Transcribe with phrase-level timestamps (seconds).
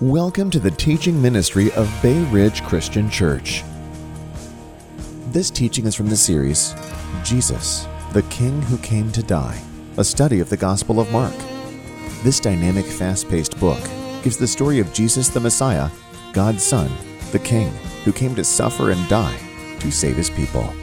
[0.00, 3.62] Welcome to the teaching ministry of Bay Ridge Christian Church.
[5.28, 6.74] This teaching is from the series
[7.22, 9.62] Jesus, the King Who Came to Die,
[9.96, 11.32] a study of the Gospel of Mark.
[12.24, 13.78] This dynamic, fast paced book
[14.24, 15.88] gives the story of Jesus the Messiah,
[16.32, 16.90] God's Son,
[17.30, 17.70] the King,
[18.04, 19.38] who came to suffer and die
[19.78, 20.74] to save his people.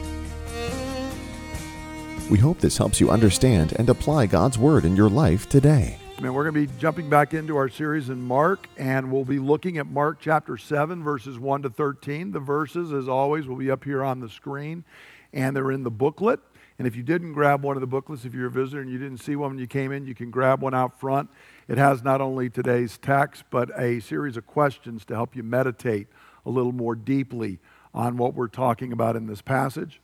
[2.30, 5.98] We hope this helps you understand and apply God's Word in your life today.
[6.18, 9.40] And we're going to be jumping back into our series in Mark, and we'll be
[9.40, 12.30] looking at Mark chapter 7, verses 1 to 13.
[12.30, 14.84] The verses, as always, will be up here on the screen,
[15.32, 16.38] and they're in the booklet.
[16.78, 18.98] And if you didn't grab one of the booklets, if you're a visitor and you
[18.98, 21.28] didn't see one when you came in, you can grab one out front.
[21.66, 26.06] It has not only today's text, but a series of questions to help you meditate
[26.46, 27.58] a little more deeply
[27.94, 30.00] on what we're talking about in this passage.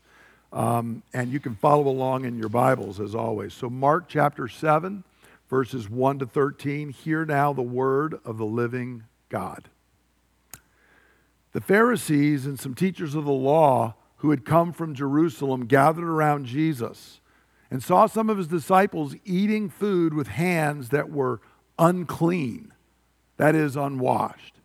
[0.53, 3.53] Um, and you can follow along in your Bibles, as always.
[3.53, 5.05] So, Mark chapter 7
[5.49, 6.91] verses 1 to 13.
[6.91, 9.69] Hear now the word of the living God.
[11.53, 16.47] The Pharisees and some teachers of the law who had come from Jerusalem gathered around
[16.47, 17.21] Jesus
[17.71, 21.41] and saw some of his disciples eating food with hands that were
[21.79, 22.73] unclean,
[23.37, 24.57] that is, unwashed.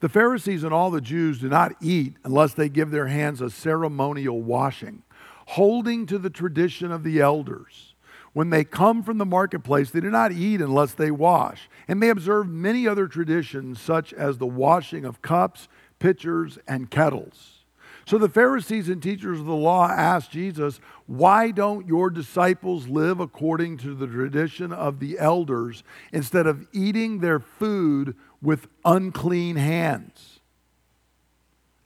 [0.00, 3.50] The Pharisees and all the Jews do not eat unless they give their hands a
[3.50, 5.02] ceremonial washing,
[5.46, 7.93] holding to the tradition of the elders.
[8.34, 11.70] When they come from the marketplace, they do not eat unless they wash.
[11.86, 15.68] And they observe many other traditions, such as the washing of cups,
[16.00, 17.64] pitchers, and kettles.
[18.06, 23.20] So the Pharisees and teachers of the law asked Jesus, Why don't your disciples live
[23.20, 30.40] according to the tradition of the elders instead of eating their food with unclean hands?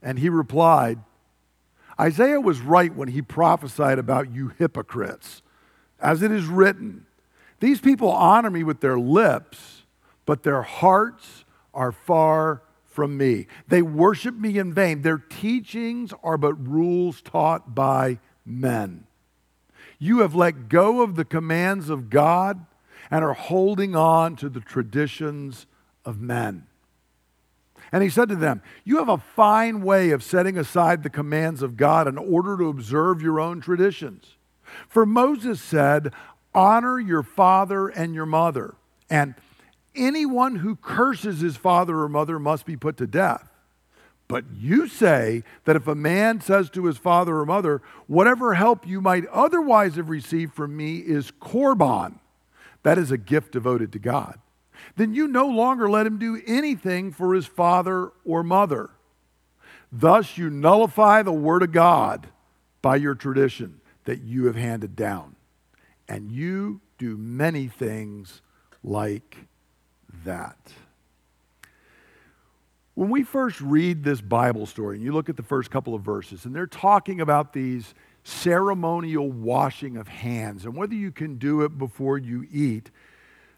[0.01, 0.97] And he replied,
[1.99, 5.43] Isaiah was right when he prophesied about you hypocrites
[6.01, 7.05] as it is written,
[7.59, 9.83] These people honor me with their lips,
[10.25, 13.47] but their hearts are far from me.
[13.67, 15.01] They worship me in vain.
[15.01, 19.05] Their teachings are but rules taught by men.
[19.99, 22.65] You have let go of the commands of God
[23.11, 25.65] and are holding on to the traditions
[26.05, 26.65] of men.
[27.91, 31.61] And he said to them, You have a fine way of setting aside the commands
[31.61, 34.35] of God in order to observe your own traditions.
[34.87, 36.13] For Moses said,
[36.53, 38.75] Honor your father and your mother.
[39.09, 39.35] And
[39.95, 43.49] anyone who curses his father or mother must be put to death.
[44.27, 48.87] But you say that if a man says to his father or mother, Whatever help
[48.87, 52.19] you might otherwise have received from me is korban,
[52.83, 54.39] that is a gift devoted to God,
[54.95, 58.91] then you no longer let him do anything for his father or mother.
[59.91, 62.27] Thus you nullify the word of God
[62.81, 63.78] by your tradition
[64.09, 65.35] that you have handed down.
[66.07, 68.41] And you do many things
[68.83, 69.37] like
[70.25, 70.57] that.
[72.95, 76.01] When we first read this Bible story, and you look at the first couple of
[76.01, 77.93] verses, and they're talking about these
[78.23, 82.89] ceremonial washing of hands and whether you can do it before you eat,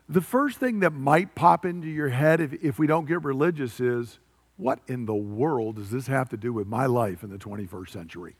[0.10, 3.80] the first thing that might pop into your head if, if we don't get religious
[3.80, 4.20] is
[4.58, 7.90] what in the world does this have to do with my life in the 21st
[7.90, 8.36] century?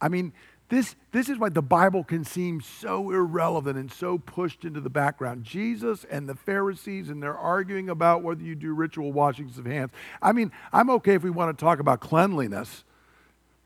[0.00, 0.32] I mean,
[0.68, 4.90] this, this is why the Bible can seem so irrelevant and so pushed into the
[4.90, 5.44] background.
[5.44, 9.90] Jesus and the Pharisees, and they're arguing about whether you do ritual washings of hands.
[10.20, 12.84] I mean, I'm okay if we want to talk about cleanliness,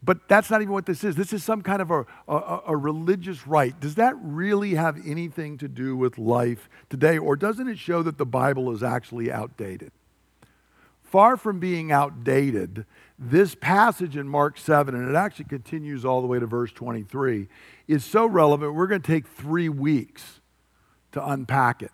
[0.01, 1.17] but that's not even what this is.
[1.17, 3.81] This is some kind of a, a, a religious rite.
[3.81, 8.19] Does that really have anything to do with life today, or doesn't it show that
[8.19, 9.91] the Bible is actually outdated?
[11.13, 12.87] Far from being outdated,
[13.19, 17.49] this passage in Mark 7, and it actually continues all the way to verse 23,
[17.87, 20.41] is so relevant, we're going to take three weeks
[21.13, 21.91] to unpack it.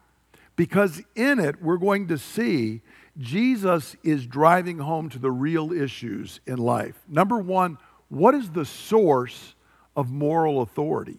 [0.54, 2.80] Because in it, we're going to see
[3.18, 6.94] Jesus is driving home to the real issues in life.
[7.08, 7.76] Number one,
[8.10, 9.56] what is the source
[9.96, 11.18] of moral authority?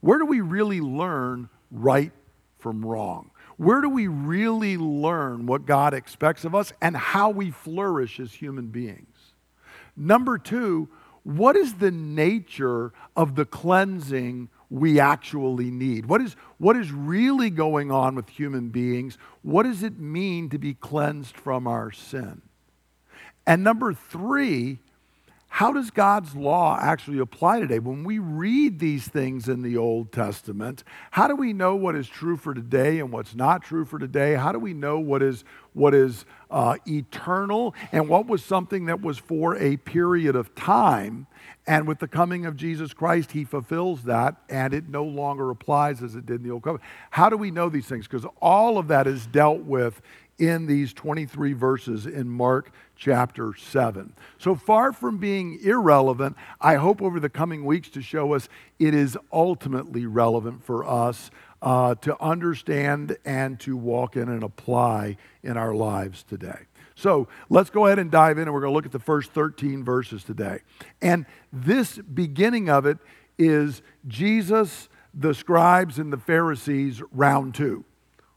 [0.00, 2.12] Where do we really learn right
[2.58, 3.31] from wrong?
[3.62, 8.32] Where do we really learn what God expects of us and how we flourish as
[8.32, 9.34] human beings?
[9.96, 10.88] Number two,
[11.22, 16.06] what is the nature of the cleansing we actually need?
[16.06, 19.16] What is, what is really going on with human beings?
[19.42, 22.42] What does it mean to be cleansed from our sin?
[23.46, 24.80] And number three,
[25.54, 27.78] how does God's law actually apply today?
[27.78, 32.08] When we read these things in the Old Testament, how do we know what is
[32.08, 34.32] true for today and what's not true for today?
[34.32, 35.44] How do we know what is,
[35.74, 41.26] what is uh, eternal and what was something that was for a period of time?
[41.66, 46.02] And with the coming of Jesus Christ, he fulfills that and it no longer applies
[46.02, 46.88] as it did in the Old Covenant.
[47.10, 48.08] How do we know these things?
[48.08, 50.00] Because all of that is dealt with
[50.38, 54.14] in these 23 verses in Mark chapter 7.
[54.38, 58.48] So far from being irrelevant, I hope over the coming weeks to show us
[58.78, 61.30] it is ultimately relevant for us
[61.60, 66.66] uh, to understand and to walk in and apply in our lives today.
[66.94, 69.32] So let's go ahead and dive in, and we're going to look at the first
[69.32, 70.60] 13 verses today.
[71.00, 72.98] And this beginning of it
[73.38, 77.84] is Jesus, the scribes, and the Pharisees, round two.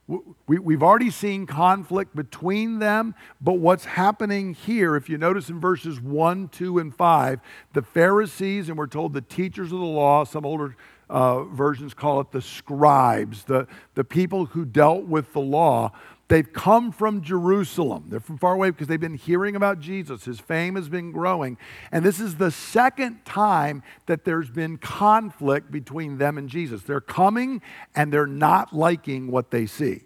[0.07, 5.60] We, have already seen conflict between them, but what's happening here, if you notice in
[5.60, 7.40] verses 1, 2, and 5,
[7.74, 10.75] the Pharisees, and we're told the teachers of the law, some older
[11.10, 15.92] uh, versions call it the scribes, the, the people who dealt with the law,
[16.27, 18.06] They've come from Jerusalem.
[18.10, 20.25] They're from far away because they've been hearing about Jesus.
[20.25, 21.57] His fame has been growing.
[21.92, 26.81] And this is the second time that there's been conflict between them and Jesus.
[26.81, 27.62] They're coming
[27.95, 30.01] and they're not liking what they see.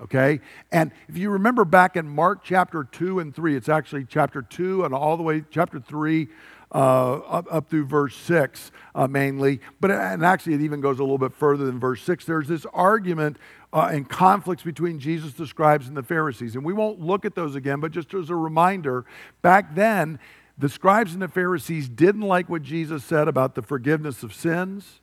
[0.00, 0.40] Okay?
[0.72, 4.84] And if you remember back in Mark chapter 2 and 3, it's actually chapter 2
[4.84, 6.26] and all the way, chapter 3,
[6.74, 9.60] uh, up, up through verse 6 uh, mainly.
[9.80, 12.24] But and actually, it even goes a little bit further than verse 6.
[12.24, 13.36] There's this argument
[13.72, 16.54] uh, and conflicts between Jesus, the scribes, and the Pharisees.
[16.54, 19.04] And we won't look at those again, but just as a reminder,
[19.40, 20.18] back then,
[20.58, 25.00] the scribes and the Pharisees didn't like what Jesus said about the forgiveness of sins.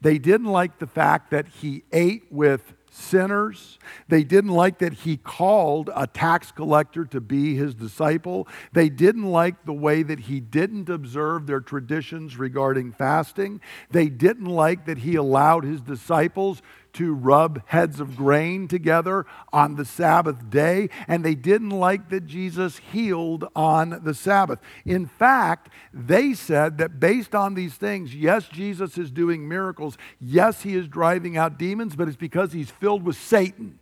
[0.00, 3.78] They didn't like the fact that he ate with sinners.
[4.08, 8.48] They didn't like that he called a tax collector to be his disciple.
[8.72, 13.60] They didn't like the way that he didn't observe their traditions regarding fasting.
[13.90, 16.62] They didn't like that he allowed his disciples
[16.96, 22.26] to rub heads of grain together on the Sabbath day, and they didn't like that
[22.26, 24.58] Jesus healed on the Sabbath.
[24.84, 30.62] In fact, they said that based on these things, yes, Jesus is doing miracles, yes,
[30.62, 33.78] he is driving out demons, but it's because he's filled with Satan.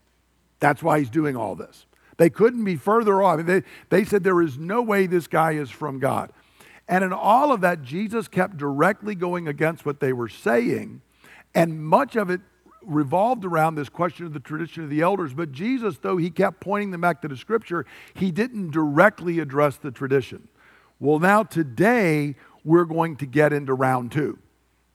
[0.61, 1.87] That's why he's doing all this.
[2.17, 3.45] They couldn't be further off.
[3.45, 6.33] They, they said there is no way this guy is from God.
[6.89, 11.01] And in all of that, Jesus kept directly going against what they were saying.
[11.55, 12.41] And much of it
[12.87, 15.35] revolved around this question of the tradition of the elders.
[15.35, 19.77] But Jesus, though he kept pointing them back to the scripture, he didn't directly address
[19.77, 20.49] the tradition.
[21.01, 24.39] Well, now today, we're going to get into round two.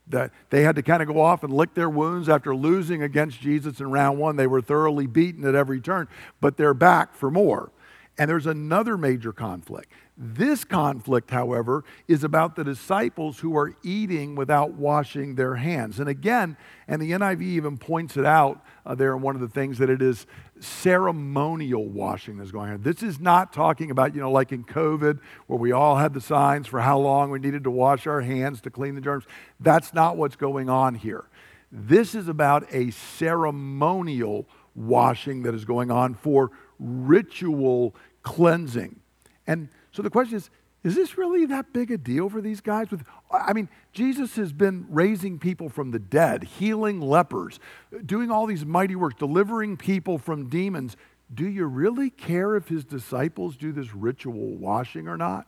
[0.08, 3.40] That they had to kind of go off and lick their wounds after losing against
[3.42, 4.38] Jesus in round one.
[4.38, 6.08] They were thoroughly beaten at every turn,
[6.42, 7.72] but they're back for more.
[8.18, 9.92] And there's another major conflict.
[10.22, 15.98] This conflict, however, is about the disciples who are eating without washing their hands.
[15.98, 16.58] And again,
[16.90, 19.90] and the NIV even points it out uh, there in one of the things that
[19.90, 20.28] it is
[20.60, 22.82] ceremonial washing that's going on.
[22.82, 26.20] This is not talking about, you know, like in COVID, where we all had the
[26.20, 29.24] signs for how long we needed to wash our hands to clean the germs.
[29.62, 31.30] That's not what's going on here.
[31.72, 39.00] This is about a ceremonial washing that is going on for ritual cleansing.
[39.48, 39.70] And
[40.00, 40.50] so the question is
[40.82, 42.90] is this really that big a deal for these guys?
[42.90, 47.60] With, I mean, Jesus has been raising people from the dead, healing lepers,
[48.06, 50.96] doing all these mighty works, delivering people from demons.
[51.34, 55.48] Do you really care if his disciples do this ritual washing or not?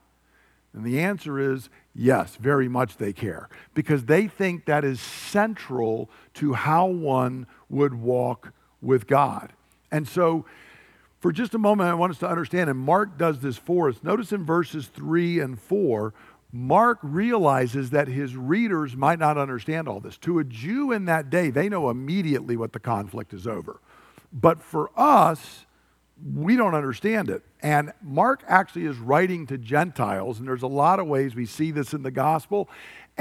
[0.74, 6.10] And the answer is yes, very much they care, because they think that is central
[6.34, 8.52] to how one would walk
[8.82, 9.54] with God.
[9.94, 10.44] And so
[11.22, 13.98] for just a moment, I want us to understand, and Mark does this for us.
[14.02, 16.16] Notice in verses 3 and 4,
[16.52, 20.18] Mark realizes that his readers might not understand all this.
[20.18, 23.80] To a Jew in that day, they know immediately what the conflict is over.
[24.34, 25.66] But for us,
[26.36, 27.44] we don't understand it.
[27.62, 31.70] And Mark actually is writing to Gentiles, and there's a lot of ways we see
[31.70, 32.68] this in the gospel.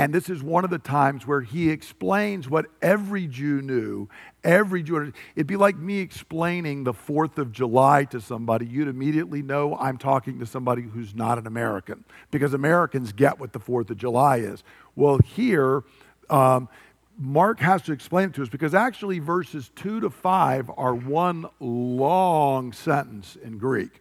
[0.01, 4.09] And this is one of the times where he explains what every Jew knew.
[4.43, 8.65] Every Jew, it'd be like me explaining the 4th of July to somebody.
[8.65, 13.53] You'd immediately know I'm talking to somebody who's not an American because Americans get what
[13.53, 14.65] the 4th of July is.
[14.97, 15.83] Well, here,
[16.31, 16.71] um,
[17.19, 21.45] Mark has to explain it to us because actually verses 2 to 5 are one
[21.61, 24.01] long sentence in Greek.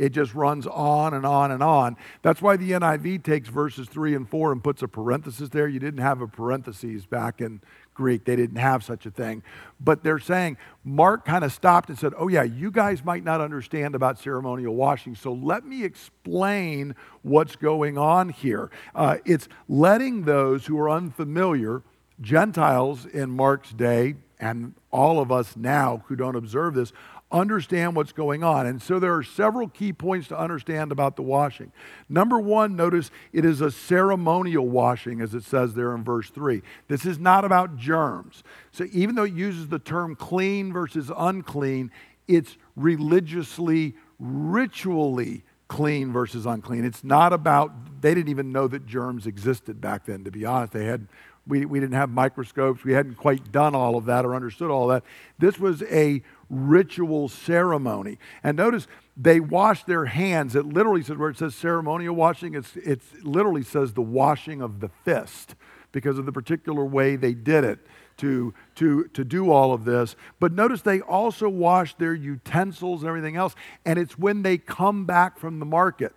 [0.00, 1.94] It just runs on and on and on.
[2.22, 5.68] That's why the NIV takes verses 3 and 4 and puts a parenthesis there.
[5.68, 7.60] You didn't have a parenthesis back in
[7.92, 9.42] Greek, they didn't have such a thing.
[9.78, 13.42] But they're saying, Mark kind of stopped and said, Oh, yeah, you guys might not
[13.42, 18.70] understand about ceremonial washing, so let me explain what's going on here.
[18.94, 21.82] Uh, it's letting those who are unfamiliar,
[22.22, 26.94] Gentiles in Mark's day, and all of us now who don't observe this,
[27.32, 28.66] understand what's going on.
[28.66, 31.72] And so there are several key points to understand about the washing.
[32.08, 36.62] Number one, notice it is a ceremonial washing, as it says there in verse 3.
[36.88, 38.42] This is not about germs.
[38.72, 41.90] So even though it uses the term clean versus unclean,
[42.26, 46.84] it's religiously, ritually clean versus unclean.
[46.84, 50.72] It's not about, they didn't even know that germs existed back then, to be honest.
[50.72, 51.06] They had,
[51.46, 52.82] we, we didn't have microscopes.
[52.82, 55.04] We hadn't quite done all of that or understood all that.
[55.38, 58.18] This was a ritual ceremony.
[58.42, 60.54] And notice they wash their hands.
[60.56, 64.80] It literally says, where it says ceremonial washing, it's, it literally says the washing of
[64.80, 65.54] the fist
[65.92, 67.78] because of the particular way they did it
[68.18, 70.14] to, to, to do all of this.
[70.38, 73.54] But notice they also wash their utensils and everything else.
[73.86, 76.12] And it's when they come back from the market.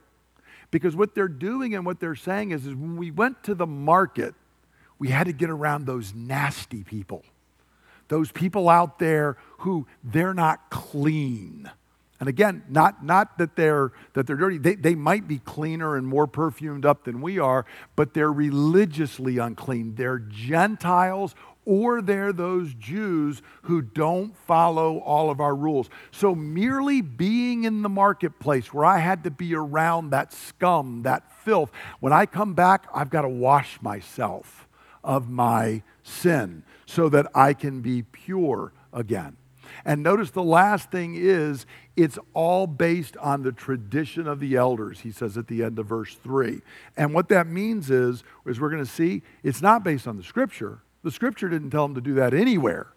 [0.70, 3.68] Because what they're doing and what they're saying is, is when we went to the
[3.68, 4.34] market,
[4.98, 7.24] we had to get around those nasty people.
[8.14, 11.68] Those people out there who they're not clean.
[12.20, 14.60] And again, not, not that they're that they're dirty.
[14.60, 17.66] They, they might be cleaner and more perfumed up than we are,
[17.96, 19.96] but they're religiously unclean.
[19.96, 21.34] They're Gentiles
[21.66, 25.90] or they're those Jews who don't follow all of our rules.
[26.12, 31.32] So, merely being in the marketplace where I had to be around that scum, that
[31.44, 34.68] filth, when I come back, I've got to wash myself
[35.04, 39.38] of my sin so that I can be pure again.
[39.86, 45.02] And notice the last thing is it's all based on the tradition of the elders,
[45.02, 46.62] he says at the end of verse 3.
[46.98, 50.24] And what that means is, as we're going to see, it's not based on the
[50.24, 50.80] scripture.
[51.04, 52.88] The scripture didn't tell them to do that anywhere.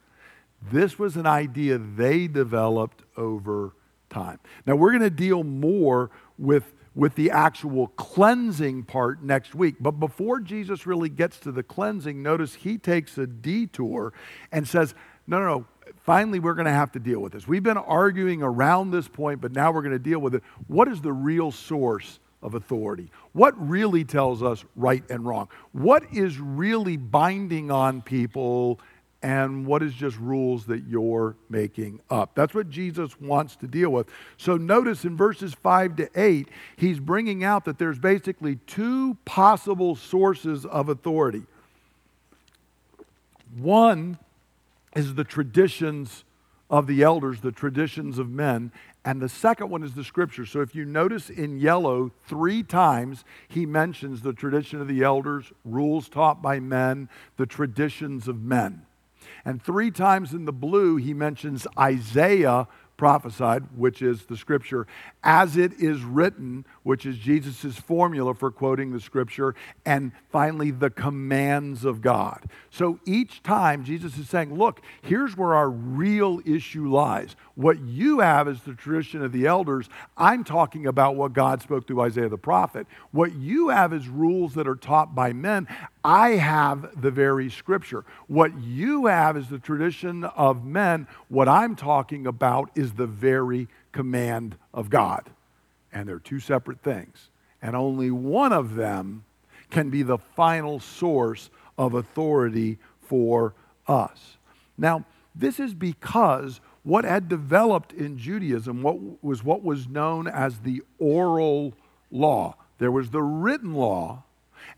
[0.71, 3.73] This was an idea they developed over
[4.09, 4.39] time.
[4.67, 9.77] Now, we're going to deal more with, with the actual cleansing part next week.
[9.79, 14.13] But before Jesus really gets to the cleansing, notice he takes a detour
[14.51, 14.95] and says,
[15.29, 15.67] No, no, no.
[16.03, 17.47] Finally, we're going to have to deal with this.
[17.47, 20.43] We've been arguing around this point, but now we're going to deal with it.
[20.67, 23.11] What is the real source of authority.
[23.33, 25.49] What really tells us right and wrong?
[25.73, 28.79] What is really binding on people
[29.23, 32.35] and what is just rules that you're making up?
[32.35, 34.09] That's what Jesus wants to deal with.
[34.37, 39.97] So notice in verses 5 to 8, he's bringing out that there's basically two possible
[39.97, 41.45] sources of authority.
[43.57, 44.19] One
[44.95, 46.25] is the traditions
[46.69, 48.73] of the elders, the traditions of men,
[49.05, 50.45] and the second one is the scripture.
[50.45, 55.53] So if you notice in yellow, three times he mentions the tradition of the elders,
[55.65, 58.85] rules taught by men, the traditions of men.
[59.47, 64.89] And three times in the blue, he mentions Isaiah prophesied, which is the scripture,
[65.27, 70.89] as it is written, which is Jesus' formula for quoting the scripture, and finally, the
[70.89, 72.49] commands of God.
[72.71, 77.35] So each time Jesus is saying, Look, here's where our real issue lies.
[77.57, 79.89] What you have is the tradition of the elders.
[80.17, 82.87] I'm talking about what God spoke through Isaiah the prophet.
[83.11, 85.67] What you have is rules that are taught by men.
[86.05, 88.05] I have the very scripture.
[88.29, 91.09] What you have is the tradition of men.
[91.27, 93.67] What I'm talking about is the very
[93.97, 95.31] command of God.
[95.91, 97.31] And they're two separate things.
[97.63, 99.25] And only one of them
[99.71, 101.49] can be the final source
[101.79, 103.55] of authority for
[103.89, 104.37] us.
[104.77, 110.59] Now, this is because what had developed in Judaism what was what was known as
[110.59, 111.73] the oral
[112.11, 112.55] law.
[112.79, 114.25] There was the written law,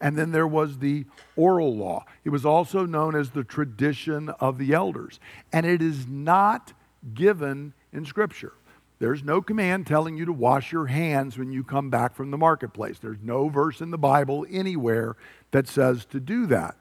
[0.01, 2.05] and then there was the oral law.
[2.25, 5.19] It was also known as the tradition of the elders.
[5.53, 6.73] And it is not
[7.15, 8.53] given in Scripture.
[8.99, 12.39] There's no command telling you to wash your hands when you come back from the
[12.39, 12.99] marketplace.
[12.99, 15.17] There's no verse in the Bible anywhere
[15.53, 16.77] that says to do that.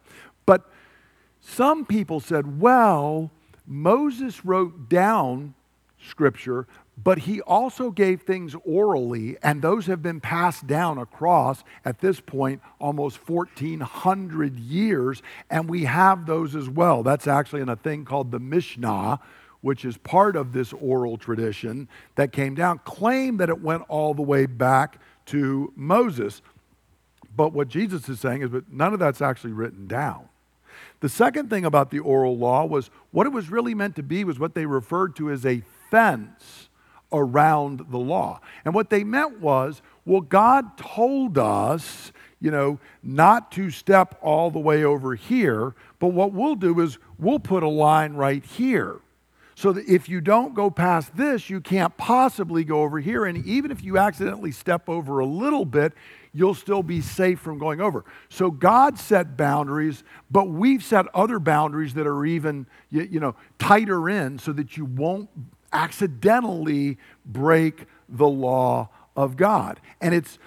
[0.45, 0.69] But
[1.39, 3.31] some people said, well,
[3.65, 5.53] Moses wrote down
[5.99, 6.67] Scripture,
[7.03, 12.19] but he also gave things orally, and those have been passed down across, at this
[12.19, 17.03] point, almost 1,400 years, and we have those as well.
[17.03, 19.19] That's actually in a thing called the Mishnah,
[19.61, 24.13] which is part of this oral tradition that came down, claim that it went all
[24.13, 26.41] the way back to Moses.
[27.35, 30.29] But what Jesus is saying is that none of that's actually written down.
[30.99, 34.23] The second thing about the oral law was what it was really meant to be
[34.23, 35.61] was what they referred to as a
[35.91, 36.69] fence
[37.11, 38.41] around the law.
[38.65, 44.51] And what they meant was, well, God told us, you know, not to step all
[44.51, 48.99] the way over here, but what we'll do is we'll put a line right here.
[49.57, 53.25] So that if you don't go past this, you can't possibly go over here.
[53.25, 55.93] And even if you accidentally step over a little bit,
[56.31, 58.05] you'll still be safe from going over.
[58.29, 64.07] So God set boundaries, but we've set other boundaries that are even, you, know, tighter
[64.07, 65.27] in so that you won't
[65.73, 69.81] accidentally break the law of God.
[69.99, 70.37] And it's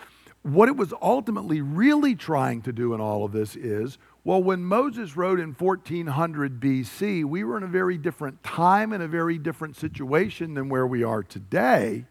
[0.42, 4.62] what it was ultimately really trying to do in all of this is Well, when
[4.62, 9.38] Moses wrote in 1400 BC, we were in a very different time and a very
[9.38, 12.04] different situation than where we are today.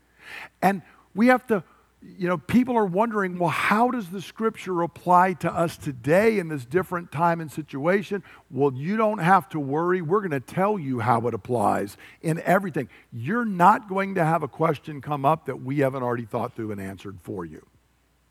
[0.62, 0.82] And
[1.14, 1.64] we have to,
[2.02, 6.48] you know, people are wondering, well, how does the scripture apply to us today in
[6.48, 8.24] this different time and situation?
[8.50, 10.02] Well, you don't have to worry.
[10.02, 12.90] We're going to tell you how it applies in everything.
[13.14, 16.72] You're not going to have a question come up that we haven't already thought through
[16.72, 17.64] and answered for you.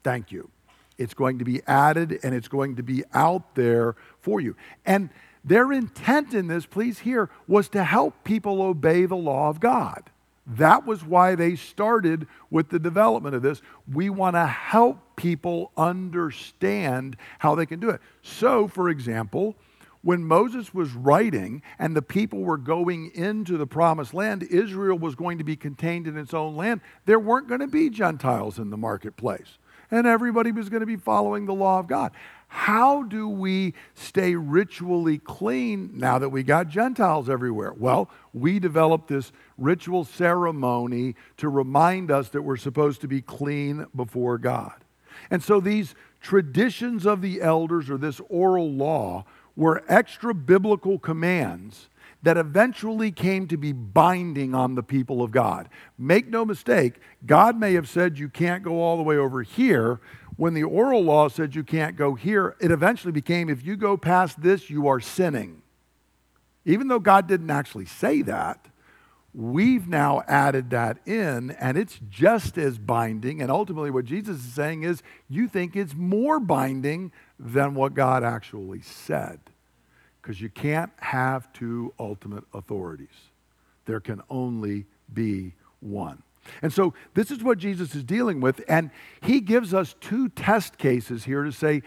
[0.02, 0.50] Thank you.
[0.98, 4.56] It's going to be added and it's going to be out there for you.
[4.84, 5.10] And
[5.44, 10.10] their intent in this, please hear, was to help people obey the law of God.
[10.46, 13.60] That was why they started with the development of this.
[13.92, 18.00] We want to help people understand how they can do it.
[18.22, 19.56] So, for example,
[20.02, 25.14] when Moses was writing and the people were going into the promised land, Israel was
[25.14, 26.80] going to be contained in its own land.
[27.04, 29.58] There weren't going to be Gentiles in the marketplace
[29.90, 32.12] and everybody was going to be following the law of God.
[32.48, 37.74] How do we stay ritually clean now that we got Gentiles everywhere?
[37.74, 43.86] Well, we developed this ritual ceremony to remind us that we're supposed to be clean
[43.94, 44.72] before God.
[45.30, 49.24] And so these traditions of the elders or this oral law
[49.56, 51.88] were extra biblical commands
[52.22, 55.68] that eventually came to be binding on the people of God.
[55.96, 56.94] Make no mistake,
[57.24, 60.00] God may have said you can't go all the way over here.
[60.36, 63.96] When the oral law said you can't go here, it eventually became if you go
[63.96, 65.62] past this, you are sinning.
[66.64, 68.66] Even though God didn't actually say that,
[69.34, 73.40] we've now added that in, and it's just as binding.
[73.40, 78.22] And ultimately, what Jesus is saying is you think it's more binding than what God
[78.22, 79.40] actually said
[80.28, 83.30] because you can't have two ultimate authorities.
[83.86, 86.22] There can only be one.
[86.60, 88.62] And so this is what Jesus is dealing with.
[88.68, 88.90] And
[89.22, 91.82] he gives us two test cases here to say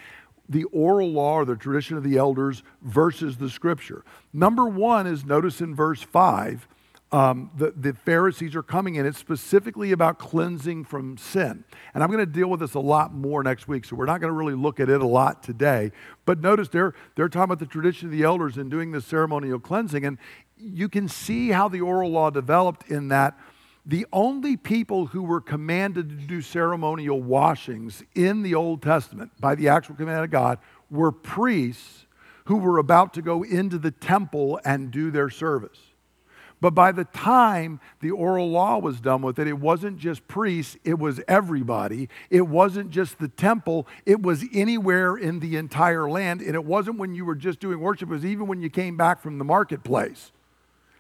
[0.50, 4.03] the oral law or the tradition of the elders versus the scripture.
[4.33, 6.67] Number one is notice in verse 5
[7.12, 9.06] um, the, the Pharisees are coming in.
[9.06, 11.65] It's specifically about cleansing from sin.
[11.94, 14.21] And I'm going to deal with this a lot more next week, so we're not
[14.21, 15.91] going to really look at it a lot today.
[16.26, 19.60] But notice they're, they're talking about the tradition of the elders and doing the ceremonial
[19.60, 20.06] cleansing.
[20.06, 20.17] And
[20.58, 23.38] you can see how the oral law developed in that
[23.86, 29.56] the only people who were commanded to do ceremonial washings in the Old Testament by
[29.56, 32.06] the actual command of God were priests
[32.45, 35.80] who were about to go into the temple and do their service.
[36.62, 40.78] But by the time the oral law was done with it, it wasn't just priests,
[40.84, 42.08] it was everybody.
[42.30, 46.41] It wasn't just the temple, it was anywhere in the entire land.
[46.41, 48.95] And it wasn't when you were just doing worship, it was even when you came
[48.95, 50.32] back from the marketplace.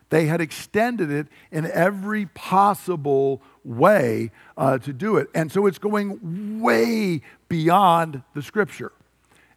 [0.09, 5.29] They had extended it in every possible way uh, to do it.
[5.33, 8.91] And so it's going way beyond the scripture.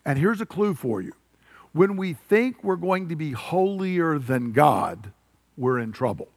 [0.04, 1.12] And here's a clue for you
[1.72, 5.12] when we think we're going to be holier than God,
[5.56, 6.28] we're in trouble.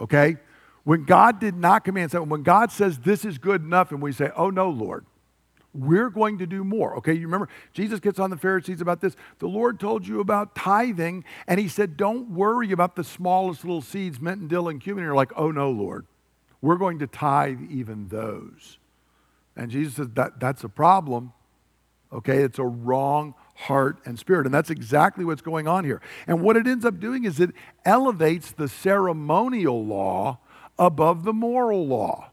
[0.00, 0.36] Okay?
[0.84, 4.12] When God did not command something, when God says this is good enough, and we
[4.12, 5.04] say, oh no, Lord,
[5.72, 6.96] we're going to do more.
[6.96, 9.14] Okay, you remember Jesus gets on the Pharisees about this.
[9.38, 13.82] The Lord told you about tithing, and he said, Don't worry about the smallest little
[13.82, 15.04] seeds, mint and dill and cumin.
[15.04, 16.06] You're like, Oh no, Lord,
[16.60, 18.78] we're going to tithe even those.
[19.56, 21.32] And Jesus says, that, That's a problem.
[22.12, 24.46] Okay, it's a wrong heart, and spirit.
[24.46, 26.00] And that's exactly what's going on here.
[26.26, 27.50] And what it ends up doing is it
[27.84, 30.38] elevates the ceremonial law
[30.78, 32.29] above the moral law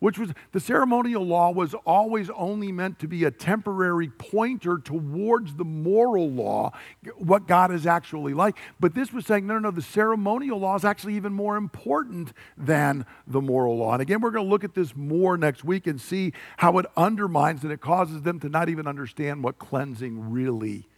[0.00, 5.56] which was the ceremonial law was always only meant to be a temporary pointer towards
[5.56, 6.72] the moral law,
[7.16, 8.56] what God is actually like.
[8.78, 12.32] But this was saying, no, no, no, the ceremonial law is actually even more important
[12.56, 13.92] than the moral law.
[13.92, 16.86] And again, we're going to look at this more next week and see how it
[16.96, 20.88] undermines and it causes them to not even understand what cleansing really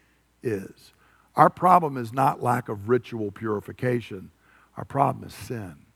[0.43, 0.93] is.
[1.37, 4.31] Our problem is not lack of ritual purification,
[4.77, 5.87] our problem is sin.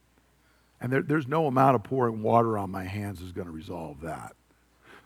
[0.84, 4.02] And there, there's no amount of pouring water on my hands is going to resolve
[4.02, 4.36] that.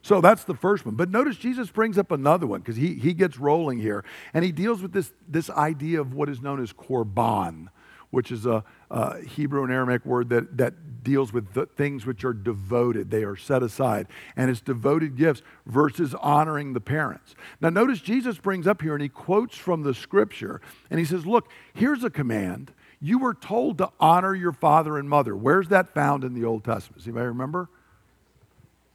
[0.03, 0.97] So that's the first one.
[0.97, 4.05] But notice Jesus brings up another one because he, he gets rolling here.
[4.35, 7.69] And he deals with this, this idea of what is known as korban,
[8.11, 12.25] which is a, a Hebrew and Aramaic word that, that deals with the things which
[12.25, 13.13] are devoted.
[13.13, 14.09] They are set aside.
[14.35, 17.37] And it's devoted gifts versus honoring the parents.
[17.61, 20.61] Now, notice Jesus brings up here and he quotes from the scripture.
[20.91, 25.09] And he says, Look, here's a command you were told to honor your father and
[25.09, 25.37] mother.
[25.37, 27.03] Where's that found in the Old Testament?
[27.05, 27.69] Anybody remember?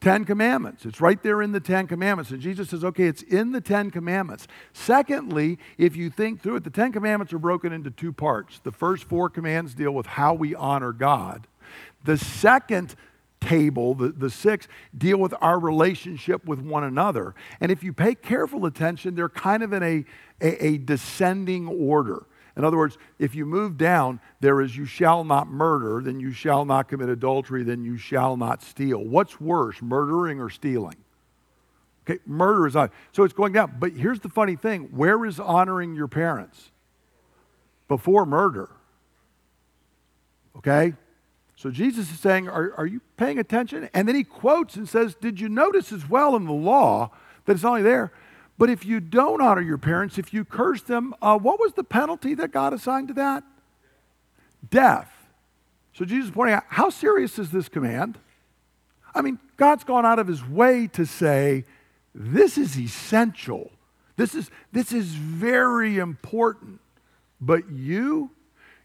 [0.01, 0.85] Ten Commandments.
[0.85, 2.31] It's right there in the Ten Commandments.
[2.31, 4.47] And Jesus says, okay, it's in the Ten Commandments.
[4.73, 8.59] Secondly, if you think through it, the Ten Commandments are broken into two parts.
[8.59, 11.47] The first four commands deal with how we honor God.
[12.03, 12.95] The second
[13.39, 17.33] table, the, the six, deal with our relationship with one another.
[17.61, 20.05] And if you pay careful attention, they're kind of in a,
[20.41, 22.25] a, a descending order.
[22.55, 26.31] In other words, if you move down, there is you shall not murder, then you
[26.31, 29.03] shall not commit adultery, then you shall not steal.
[29.03, 30.97] What's worse, murdering or stealing?
[32.07, 32.91] Okay, murder is on.
[33.11, 33.77] So it's going down.
[33.79, 36.71] But here's the funny thing where is honoring your parents?
[37.87, 38.69] Before murder.
[40.57, 40.93] Okay?
[41.55, 43.89] So Jesus is saying, are, are you paying attention?
[43.93, 47.11] And then he quotes and says, Did you notice as well in the law
[47.45, 48.11] that it's only there?
[48.57, 51.83] But if you don't honor your parents, if you curse them, uh, what was the
[51.83, 53.43] penalty that God assigned to that?
[54.69, 55.11] Death.
[55.93, 58.17] So Jesus is pointing out, how serious is this command?
[59.13, 61.65] I mean, God's gone out of his way to say,
[62.15, 63.71] this is essential.
[64.15, 66.79] This is, this is very important.
[67.41, 68.31] But you,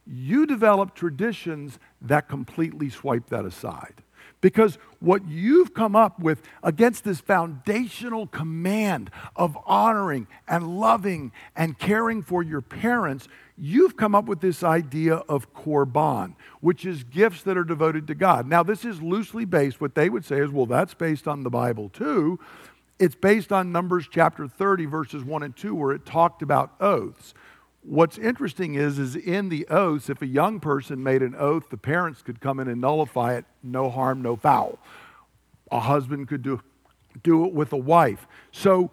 [0.07, 4.03] you develop traditions that completely swipe that aside.
[4.41, 11.79] Because what you've come up with against this foundational command of honoring and loving and
[11.79, 17.43] caring for your parents, you've come up with this idea of korban, which is gifts
[17.43, 18.47] that are devoted to God.
[18.47, 19.81] Now, this is loosely based.
[19.81, 22.39] What they would say is, well, that's based on the Bible too.
[22.99, 27.33] It's based on Numbers chapter 30, verses 1 and 2, where it talked about oaths.
[27.89, 31.79] What's interesting is, is in the oaths, if a young person made an oath, the
[31.79, 34.79] parents could come in and nullify it, no harm, no foul.
[35.73, 36.61] A husband could do,
[37.23, 38.27] do it with a wife.
[38.53, 38.91] So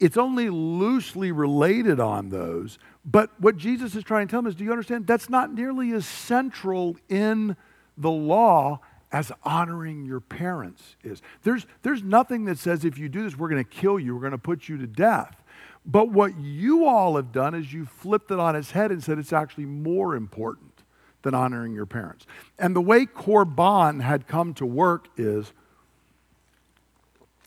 [0.00, 2.78] it's only loosely related on those.
[3.04, 5.06] But what Jesus is trying to tell them is, do you understand?
[5.06, 7.58] That's not nearly as central in
[7.98, 8.80] the law
[9.12, 11.20] as honoring your parents is.
[11.42, 14.22] There's, there's nothing that says if you do this, we're going to kill you, we're
[14.22, 15.43] going to put you to death.
[15.86, 19.18] But what you all have done is you flipped it on its head and said
[19.18, 20.82] it's actually more important
[21.22, 22.26] than honoring your parents.
[22.58, 25.52] And the way Korban had come to work is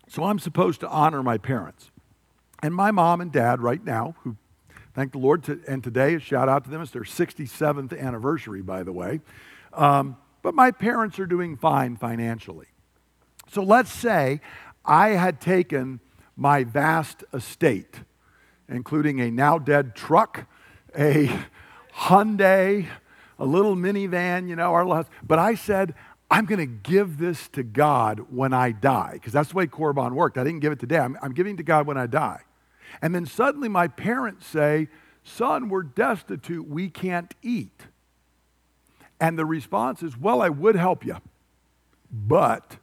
[0.10, 1.92] so I'm supposed to honor my parents.
[2.64, 4.38] And my mom and dad, right now, who
[4.94, 8.62] thank the Lord, to, and today, a shout out to them, it's their 67th anniversary,
[8.62, 9.20] by the way.
[9.74, 12.68] Um, but my parents are doing fine financially.
[13.52, 14.42] So let's say
[14.86, 16.00] I had taken
[16.36, 18.02] my vast estate
[18.70, 20.48] including a now dead truck,
[20.98, 21.30] a
[21.94, 22.88] Hyundai,
[23.40, 25.10] a little minivan, you know, our last.
[25.24, 25.94] But I said,
[26.30, 30.12] I'm going to give this to God when I die, because that's the way Korban
[30.12, 30.38] worked.
[30.38, 31.00] I didn't give it today.
[31.00, 32.42] I'm, I'm giving to God when I die.
[33.02, 34.90] And then suddenly my parents say,
[35.24, 36.68] Son, we're destitute.
[36.68, 37.88] We can't eat.
[39.20, 41.18] And the response is, Well, I would help you,
[42.12, 42.78] but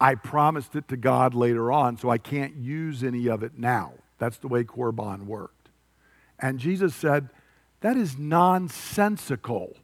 [0.00, 3.94] I promised it to God later on, so I can't use any of it now.
[4.18, 5.68] That's the way Korban worked.
[6.38, 7.28] And Jesus said,
[7.80, 9.76] That is nonsensical.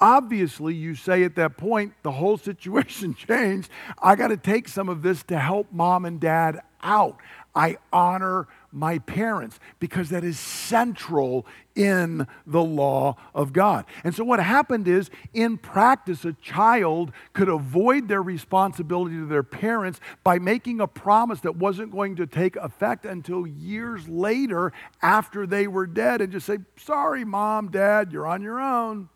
[0.00, 3.70] Obviously, you say at that point, the whole situation changed.
[4.00, 7.18] I got to take some of this to help mom and dad out.
[7.54, 13.84] I honor my parents because that is central in the law of God.
[14.04, 19.42] And so, what happened is, in practice, a child could avoid their responsibility to their
[19.42, 25.46] parents by making a promise that wasn't going to take effect until years later after
[25.46, 29.08] they were dead and just say, Sorry, mom, dad, you're on your own.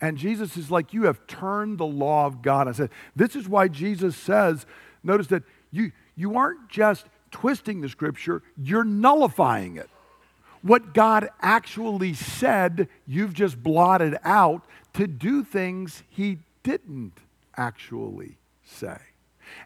[0.00, 2.68] And Jesus is like, You have turned the law of God.
[2.68, 4.66] I said, This is why Jesus says,
[5.02, 9.90] notice that you, you aren't just twisting the scripture, you're nullifying it.
[10.62, 17.12] What God actually said, you've just blotted out to do things he didn't
[17.54, 18.96] actually say.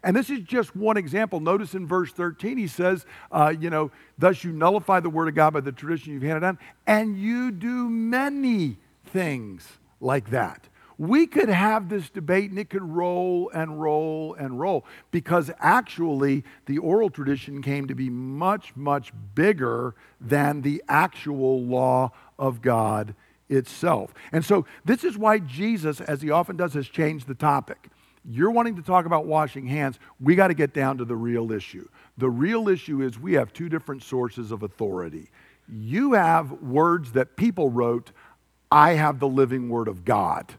[0.03, 1.39] And this is just one example.
[1.39, 5.35] Notice in verse 13, he says, uh, you know, thus you nullify the word of
[5.35, 9.65] God by the tradition you've handed down, and you do many things
[10.01, 10.67] like that
[11.01, 16.43] we could have this debate and it could roll and roll and roll because actually
[16.67, 23.15] the oral tradition came to be much, much bigger than the actual law of God
[23.49, 24.13] itself.
[24.31, 27.89] And so this is why Jesus, as he often does, has changed the topic.
[28.23, 29.97] You're wanting to talk about washing hands.
[30.19, 31.89] We got to get down to the real issue.
[32.19, 35.31] The real issue is we have two different sources of authority.
[35.67, 38.11] You have words that people wrote,
[38.71, 40.53] I have the living word of God.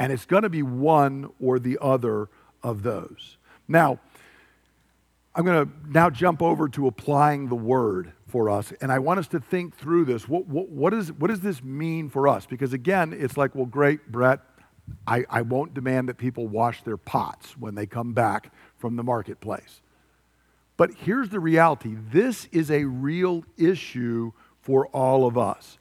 [0.00, 2.30] And it's going to be one or the other
[2.62, 3.36] of those.
[3.68, 4.00] Now,
[5.34, 8.72] I'm going to now jump over to applying the word for us.
[8.80, 10.26] And I want us to think through this.
[10.26, 12.46] What, what, what, is, what does this mean for us?
[12.46, 14.40] Because again, it's like, well, great, Brett,
[15.06, 19.04] I, I won't demand that people wash their pots when they come back from the
[19.04, 19.82] marketplace.
[20.78, 24.32] But here's the reality this is a real issue
[24.62, 25.76] for all of us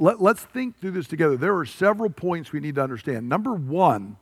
[0.00, 1.36] let, us think through this together.
[1.36, 3.28] There are several points we need to understand.
[3.28, 4.16] Number one,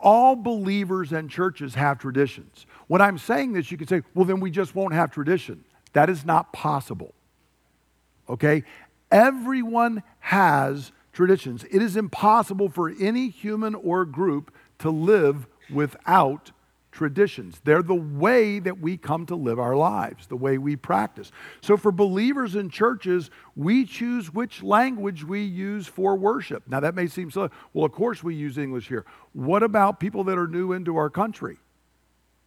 [0.00, 2.66] all believers and churches have traditions.
[2.88, 5.64] When I'm saying this, you can say, well, then we just won't have tradition.
[5.92, 7.14] That is not possible.
[8.28, 8.64] Okay?
[9.12, 11.64] Everyone has traditions.
[11.70, 16.50] It is impossible for any human or group to live without
[16.92, 17.60] traditions.
[17.64, 21.30] They're the way that we come to live our lives, the way we practice.
[21.60, 26.64] So, for believers in churches, we choose which language we use for worship.
[26.66, 27.50] Now, that may seem so.
[27.72, 29.04] Well, of course, we use English here.
[29.32, 31.58] What about people that are new into our country?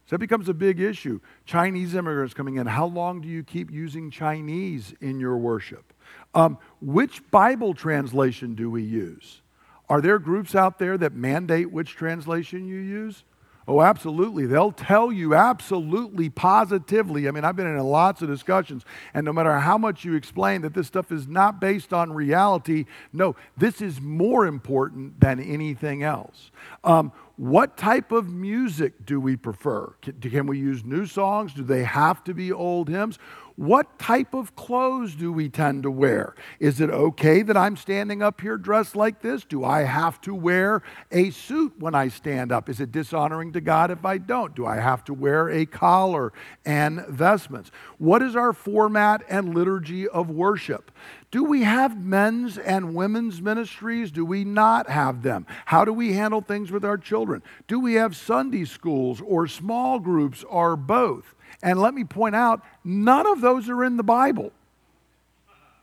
[0.06, 1.20] So that becomes a big issue.
[1.46, 2.66] Chinese immigrants coming in.
[2.66, 5.94] How long do you keep using Chinese in your worship?
[6.34, 9.40] Um, which Bible translation do we use?
[9.88, 13.24] Are there groups out there that mandate which translation you use?
[13.66, 14.44] Oh, absolutely.
[14.46, 17.26] They'll tell you absolutely positively.
[17.26, 20.60] I mean, I've been in lots of discussions, and no matter how much you explain
[20.62, 26.02] that this stuff is not based on reality, no, this is more important than anything
[26.02, 26.50] else.
[26.82, 29.94] Um, what type of music do we prefer?
[30.02, 31.54] Can, can we use new songs?
[31.54, 33.18] Do they have to be old hymns?
[33.56, 36.34] What type of clothes do we tend to wear?
[36.58, 39.44] Is it okay that I'm standing up here dressed like this?
[39.44, 42.68] Do I have to wear a suit when I stand up?
[42.68, 44.56] Is it dishonoring to God if I don't?
[44.56, 46.32] Do I have to wear a collar
[46.64, 47.70] and vestments?
[47.98, 50.90] What is our format and liturgy of worship?
[51.30, 54.10] Do we have men's and women's ministries?
[54.10, 55.46] Do we not have them?
[55.66, 57.40] How do we handle things with our children?
[57.68, 61.36] Do we have Sunday schools or small groups or both?
[61.64, 64.52] And let me point out, none of those are in the Bible.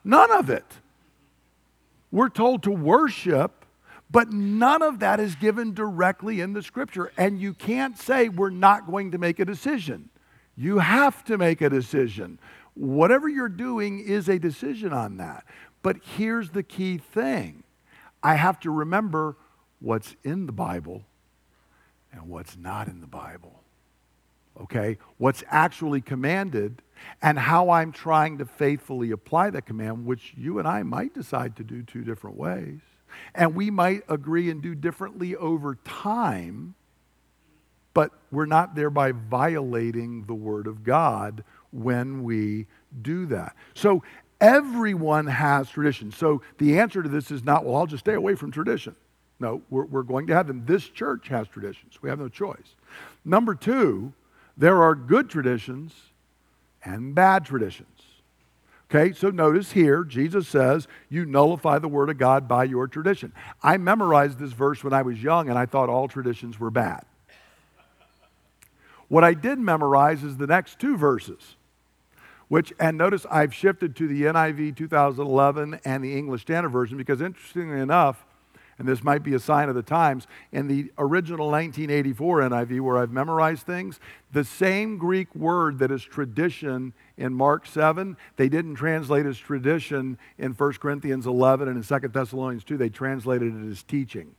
[0.04, 0.66] None of it.
[2.12, 3.66] We're told to worship,
[4.12, 7.12] but none of that is given directly in the scripture.
[7.18, 10.10] And you can't say we're not going to make a decision.
[10.56, 12.38] You have to make a decision.
[12.76, 15.46] Whatever you're doing is a decision on that.
[15.82, 17.64] But here's the key thing
[18.22, 19.36] I have to remember
[19.80, 21.02] what's in the Bible
[22.14, 23.61] and what's not in the Bible
[24.62, 26.82] okay, what's actually commanded,
[27.22, 31.56] and how I'm trying to faithfully apply that command, which you and I might decide
[31.58, 32.80] to do two different ways.
[33.36, 36.76] And we might agree and do differently over time,
[37.94, 42.68] but we're not thereby violating the Word of God when we
[43.02, 43.56] do that.
[43.74, 44.04] So
[44.40, 46.16] everyone has traditions.
[46.16, 48.96] So the answer to this is not, well, I'll just stay away from tradition.
[49.40, 50.66] No, we're, we're going to have them.
[50.66, 52.02] This church has traditions.
[52.02, 52.76] We have no choice.
[53.26, 54.14] Number two,
[54.58, 55.94] there are good traditions
[56.84, 57.88] and bad traditions.
[58.94, 63.32] Okay, so notice here, Jesus says, You nullify the word of God by your tradition.
[63.64, 67.06] I memorized this verse when I was young and I thought all traditions were bad.
[69.08, 71.56] What I did memorize is the next two verses,
[72.50, 77.22] which, and notice I've shifted to the NIV 2011 and the English Standard Version because,
[77.22, 78.26] interestingly enough,
[78.82, 82.98] and this might be a sign of the times, in the original 1984 NIV, where
[82.98, 84.00] I've memorized things,
[84.32, 90.18] the same Greek word that is tradition in Mark 7, they didn't translate as tradition
[90.40, 92.76] in 1 Corinthians 11 and in 2 Thessalonians 2.
[92.76, 94.34] They translated it as teaching.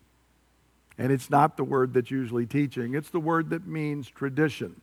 [0.98, 4.80] And it's not the word that's usually teaching, it's the word that means tradition.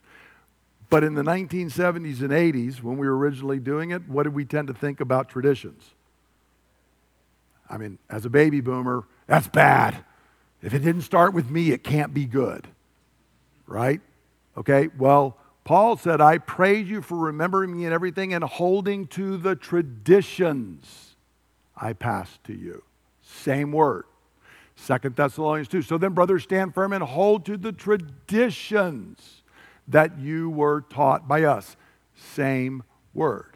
[0.90, 4.46] But in the 1970s and 80s, when we were originally doing it, what did we
[4.46, 5.84] tend to think about traditions?
[7.70, 10.04] I mean, as a baby boomer, that's bad.
[10.62, 12.68] If it didn't start with me, it can't be good.
[13.68, 14.02] Right?
[14.58, 19.38] Okay, well, Paul said, I praise you for remembering me and everything and holding to
[19.38, 21.16] the traditions
[21.78, 22.84] I passed to you.
[23.22, 24.06] Same word.
[24.76, 25.84] Second Thessalonians 2.
[25.84, 29.44] So then, brothers, stand firm and hold to the traditions
[29.88, 31.78] that you were taught by us.
[32.16, 33.56] Same word.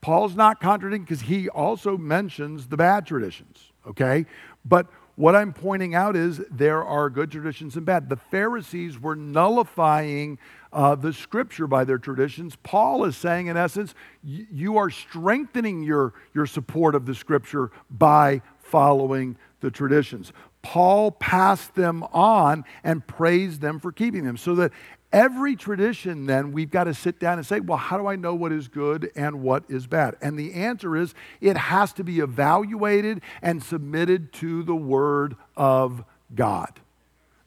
[0.00, 4.26] Paul's not contradicting because he also mentions the bad traditions, okay?
[4.64, 8.08] But what I'm pointing out is there are good traditions and bad.
[8.08, 10.38] The Pharisees were nullifying
[10.72, 12.56] uh, the scripture by their traditions.
[12.62, 18.40] Paul is saying, in essence, you are strengthening your, your support of the scripture by
[18.60, 20.32] following the traditions.
[20.62, 24.36] Paul passed them on and praised them for keeping them.
[24.36, 24.72] So that
[25.12, 28.32] Every tradition, then, we've got to sit down and say, well, how do I know
[28.34, 30.16] what is good and what is bad?
[30.20, 36.04] And the answer is it has to be evaluated and submitted to the Word of
[36.34, 36.78] God.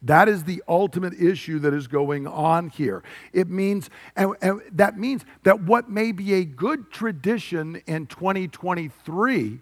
[0.01, 3.01] That is the ultimate issue that is going on here.
[3.31, 9.61] It means, and, and that means that what may be a good tradition in 2023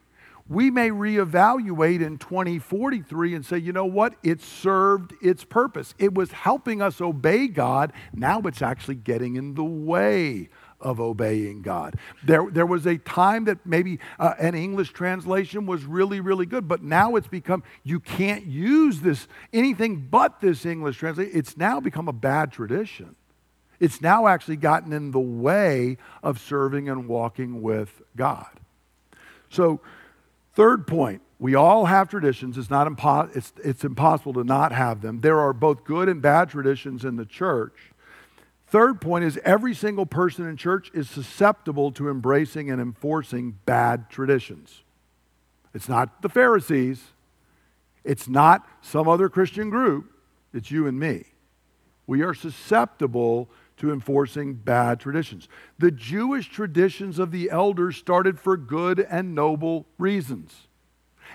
[0.52, 4.16] we may reevaluate in 2043 and say, you know what?
[4.22, 5.94] It served its purpose.
[5.98, 7.94] It was helping us obey God.
[8.12, 10.50] Now it's actually getting in the way
[10.82, 11.96] of obeying God.
[12.26, 16.68] There, there was a time that maybe uh, an English translation was really, really good,
[16.68, 21.32] but now it's become, you can't use this, anything but this English translation.
[21.34, 23.16] It's now become a bad tradition.
[23.80, 28.50] It's now actually gotten in the way of serving and walking with God.
[29.50, 29.80] So,
[30.54, 32.58] third point, we all have traditions.
[32.58, 35.22] It's, not impo- it's, it's impossible to not have them.
[35.22, 37.92] There are both good and bad traditions in the church.
[38.68, 44.10] Third point is every single person in church is susceptible to embracing and enforcing bad
[44.10, 44.84] traditions.
[45.74, 47.04] It's not the Pharisees,
[48.04, 50.12] it's not some other Christian group,
[50.54, 51.26] it's you and me.
[52.08, 53.50] We are susceptible
[53.82, 55.50] to enforcing bad traditions.
[55.80, 60.68] The Jewish traditions of the elders started for good and noble reasons,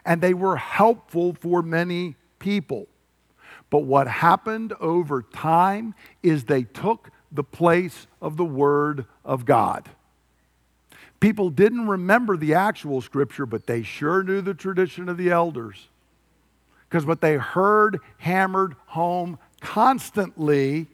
[0.05, 2.87] and they were helpful for many people.
[3.69, 9.89] But what happened over time is they took the place of the Word of God.
[11.19, 15.89] People didn't remember the actual scripture, but they sure knew the tradition of the elders.
[16.89, 20.87] Because what they heard hammered home constantly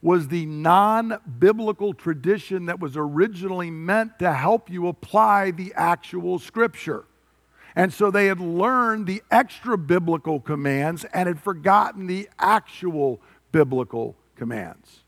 [0.00, 6.38] was the non biblical tradition that was originally meant to help you apply the actual
[6.38, 7.04] scripture.
[7.74, 13.20] And so they had learned the extra biblical commands and had forgotten the actual
[13.52, 15.04] biblical commands.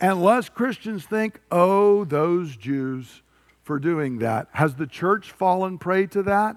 [0.00, 3.22] Unless Christians think, oh, those Jews
[3.62, 4.48] for doing that.
[4.52, 6.56] Has the church fallen prey to that?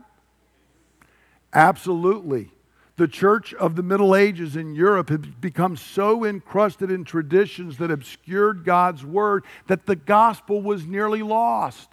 [1.53, 2.49] Absolutely.
[2.95, 7.89] The church of the Middle Ages in Europe had become so encrusted in traditions that
[7.89, 11.89] obscured God's word that the gospel was nearly lost.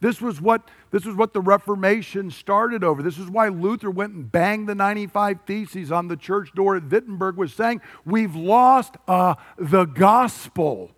[0.00, 3.02] This was what, this was what the Reformation started over.
[3.02, 6.90] This is why Luther went and banged the 95 Theses on the church door at
[6.90, 10.90] Wittenberg, was saying, We've lost uh, the gospel.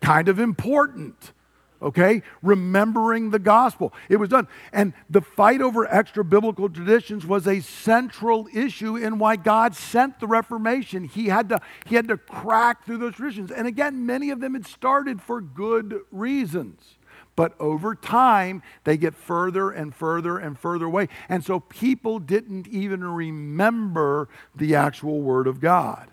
[0.00, 1.32] Kind of important
[1.80, 2.22] okay?
[2.42, 3.92] Remembering the gospel.
[4.08, 4.48] It was done.
[4.72, 10.20] And the fight over extra biblical traditions was a central issue in why God sent
[10.20, 11.04] the Reformation.
[11.04, 13.50] He had to, he had to crack through those traditions.
[13.50, 16.96] And again, many of them had started for good reasons.
[17.36, 21.08] But over time, they get further and further and further away.
[21.28, 26.08] And so people didn't even remember the actual Word of God.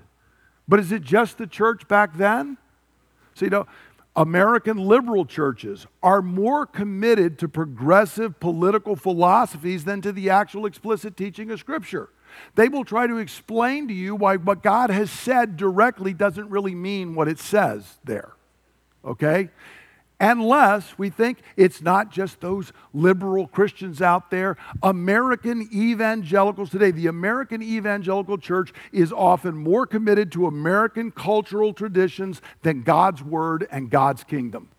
[0.67, 2.57] But is it just the church back then?
[3.33, 3.65] So, you know,
[4.15, 11.17] American liberal churches are more committed to progressive political philosophies than to the actual explicit
[11.17, 12.09] teaching of Scripture.
[12.55, 16.75] They will try to explain to you why what God has said directly doesn't really
[16.75, 18.33] mean what it says there.
[19.03, 19.49] Okay?
[20.19, 24.57] Unless we think it's not just those liberal Christians out there.
[24.81, 32.41] American evangelicals today, the American evangelical church is often more committed to American cultural traditions
[32.61, 34.69] than God's word and God's kingdom.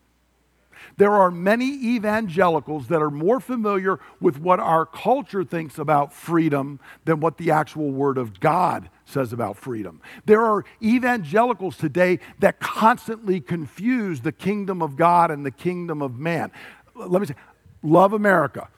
[0.97, 6.81] There are many evangelicals that are more familiar with what our culture thinks about freedom
[7.05, 10.01] than what the actual Word of God says about freedom.
[10.27, 16.19] There are evangelicals today that constantly confuse the kingdom of God and the kingdom of
[16.19, 16.51] man.
[16.95, 17.37] Let me say,
[17.83, 18.69] love America.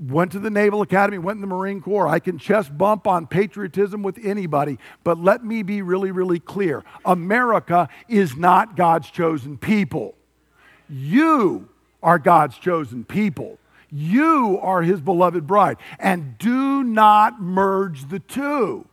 [0.00, 2.06] Went to the Naval Academy, went in the Marine Corps.
[2.06, 6.84] I can chest bump on patriotism with anybody, but let me be really, really clear.
[7.04, 10.14] America is not God's chosen people.
[10.88, 11.68] You
[12.00, 13.58] are God's chosen people.
[13.90, 15.78] You are his beloved bride.
[15.98, 18.86] And do not merge the two.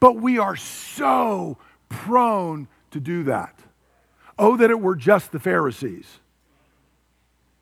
[0.00, 3.58] But we are so prone to do that.
[4.38, 6.20] Oh, that it were just the Pharisees.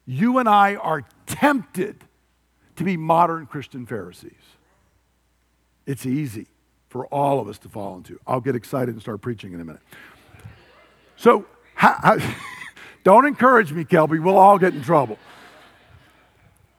[0.07, 2.05] You and I are tempted
[2.77, 4.33] to be modern Christian Pharisees.
[5.87, 6.47] It's easy
[6.89, 8.19] for all of us to fall into.
[8.27, 9.83] I'll get excited and start preaching in a minute.
[11.17, 12.19] So, how
[13.05, 14.21] Don't encourage me, Kelby.
[14.23, 15.19] We'll all get in trouble.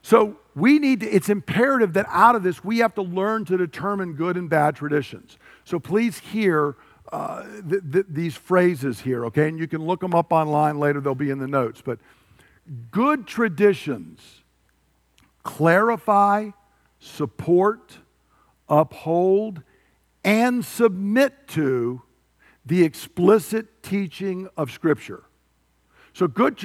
[0.02, 3.58] So we need to, it's imperative that out of this, we have to learn to
[3.58, 5.38] determine good and bad traditions.
[5.66, 6.78] So please hear
[7.12, 9.50] uh, th- th- these phrases here, okay?
[9.50, 11.82] And you can look them up online later, they'll be in the notes.
[11.84, 12.00] But
[12.92, 14.44] good traditions
[15.44, 16.52] clarify,
[17.00, 17.98] support,
[18.70, 19.62] uphold,
[20.24, 22.02] and submit to
[22.66, 25.24] the explicit teaching of Scripture.
[26.14, 26.58] So, good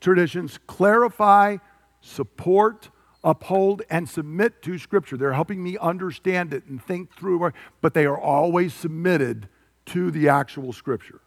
[0.00, 1.56] traditions clarify,
[2.00, 2.90] support,
[3.24, 5.16] uphold, and submit to Scripture.
[5.16, 9.48] They're helping me understand it and think through, but they are always submitted
[9.86, 11.20] to the actual Scripture.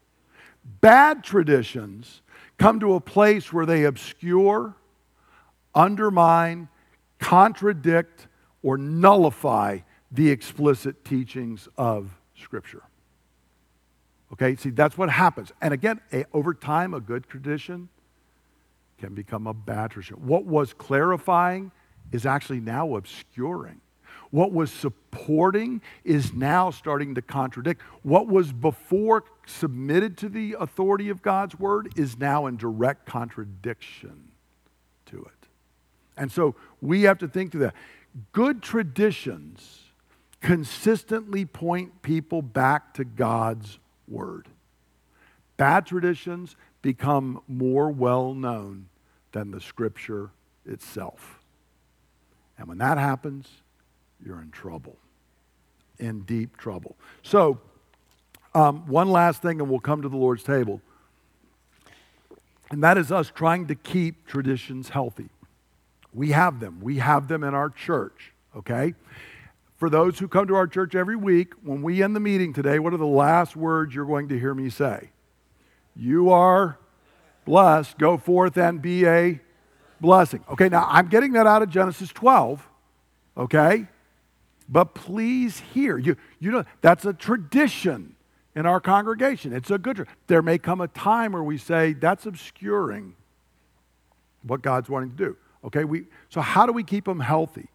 [0.82, 2.22] Bad traditions
[2.58, 4.76] come to a place where they obscure,
[5.74, 6.68] undermine,
[7.20, 8.28] contradict,
[8.64, 9.80] or nullify
[10.12, 12.84] the explicit teachings of Scripture.
[14.34, 15.52] Okay, see, that's what happens.
[15.62, 17.90] And again, a, over time, a good tradition
[18.98, 20.18] can become a bad tradition.
[20.26, 21.72] What was clarifying
[22.16, 23.82] is actually now obscuring.
[24.32, 27.82] What was supporting is now starting to contradict.
[28.02, 34.30] What was before submitted to the authority of God's word is now in direct contradiction
[35.08, 35.48] to it.
[36.18, 37.76] And so we have to think through that.
[38.32, 39.84] Good traditions
[40.42, 44.48] consistently point people back to God's word.
[45.58, 48.88] Bad traditions become more well known
[49.32, 50.32] than the scripture
[50.66, 51.45] itself.
[52.58, 53.48] And when that happens,
[54.26, 54.98] you're in trouble,
[56.00, 56.96] in deep trouble.
[57.24, 57.60] So,
[58.54, 60.82] um, one last thing, and we'll come to the Lord's table.
[62.72, 65.30] And that is us trying to keep traditions healthy.
[66.14, 66.80] We have them.
[66.82, 68.94] We have them in our church, okay?
[69.78, 72.80] For those who come to our church every week, when we end the meeting today,
[72.80, 75.10] what are the last words you're going to hear me say?
[75.96, 76.80] You are
[77.44, 77.98] blessed.
[77.98, 79.42] Go forth and be a
[80.00, 80.44] blessing.
[80.50, 82.68] Okay, now I'm getting that out of Genesis 12,
[83.38, 83.88] okay?
[84.68, 88.16] But please hear, you, you know, that's a tradition
[88.56, 89.54] in our congregation.
[89.54, 93.16] It's a good, there may come a time where we say that's obscuring
[94.44, 95.38] what God's wanting to do.
[95.64, 97.68] Okay, we, so how do we keep them healthy?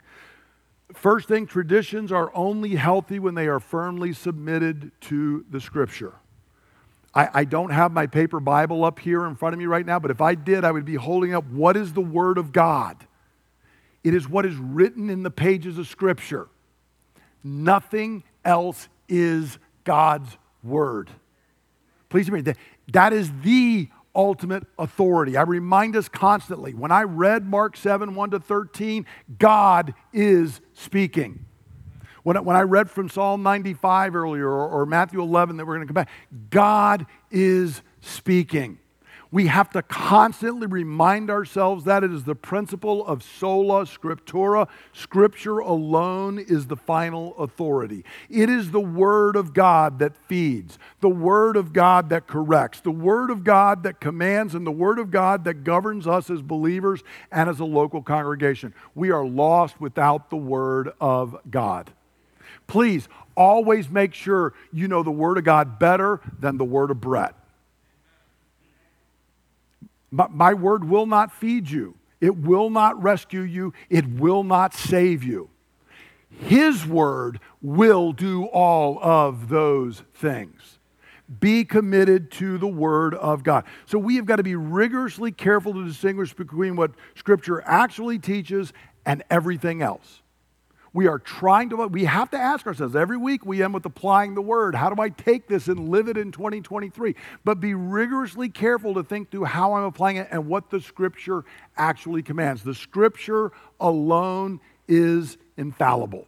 [0.95, 6.15] First thing, traditions are only healthy when they are firmly submitted to the scripture.
[7.15, 9.99] I, I, don't have my paper Bible up here in front of me right now,
[9.99, 12.97] but if I did, I would be holding up what is the Word of God.
[14.05, 16.49] It is what is written in the pages of Scripture.
[17.43, 21.11] Nothing else is God's Word.
[22.09, 22.43] Please me.
[22.43, 22.57] That,
[22.93, 25.37] that is the ultimate authority.
[25.37, 29.07] I remind us constantly when I read Mark 7 1 to 13,
[29.39, 31.47] God is speaking.
[32.23, 35.87] When, when I read from Psalm 95 earlier or, or Matthew 11 that we're going
[35.87, 36.11] to come back,
[36.51, 38.79] God is speaking.
[39.33, 44.69] We have to constantly remind ourselves that it is the principle of sola scriptura.
[44.93, 48.05] Scripture alone is the final authority.
[48.29, 52.91] It is the Word of God that feeds, the Word of God that corrects, the
[52.91, 57.05] Word of God that commands, and the Word of God that governs us as believers
[57.31, 58.75] and as a local congregation.
[58.97, 61.93] We are lost without the Word of God.
[62.71, 67.01] Please always make sure you know the Word of God better than the Word of
[67.01, 67.35] Brett.
[70.13, 74.73] My, my word will not feed you, it will not rescue you, it will not
[74.73, 75.51] save you.
[76.31, 80.79] His word will do all of those things.
[81.41, 83.65] Be committed to the Word of God.
[83.87, 88.73] So we have got to be rigorously careful to distinguish between what Scripture actually teaches
[89.05, 90.20] and everything else.
[90.93, 94.35] We are trying to, we have to ask ourselves every week we end with applying
[94.35, 94.75] the word.
[94.75, 97.15] How do I take this and live it in 2023?
[97.45, 101.45] But be rigorously careful to think through how I'm applying it and what the scripture
[101.77, 102.65] actually commands.
[102.65, 106.27] The scripture alone is infallible.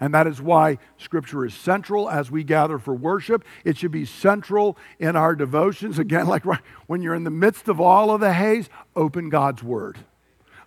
[0.00, 3.44] And that is why Scripture is central as we gather for worship.
[3.64, 5.98] It should be central in our devotions.
[5.98, 6.44] Again, like
[6.86, 9.98] when you're in the midst of all of the haze, open God's Word.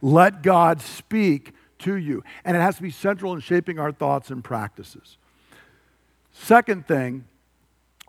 [0.02, 2.24] Let God speak to you.
[2.44, 5.18] And it has to be central in shaping our thoughts and practices.
[6.32, 7.26] Second thing,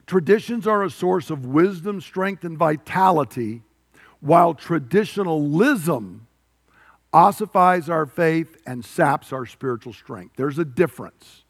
[0.07, 3.63] traditions are a source of wisdom, strength, and vitality,
[4.21, 6.27] while traditionalism
[7.13, 10.35] ossifies our faith and saps our spiritual strength.
[10.37, 11.43] There's a difference.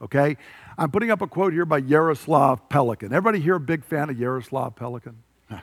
[0.00, 0.36] Okay?
[0.78, 3.06] I'm putting up a quote here by Yaroslav Pelikan.
[3.06, 5.14] Everybody here a big fan of Yaroslav Pelikan?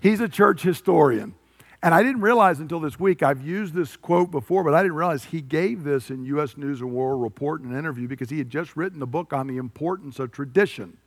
[0.00, 1.34] He's a church historian.
[1.82, 4.96] And I didn't realize until this week, I've used this quote before, but I didn't
[4.96, 6.56] realize he gave this in U.S.
[6.56, 9.46] News and World Report in an interview because he had just written a book on
[9.46, 10.98] the importance of tradition.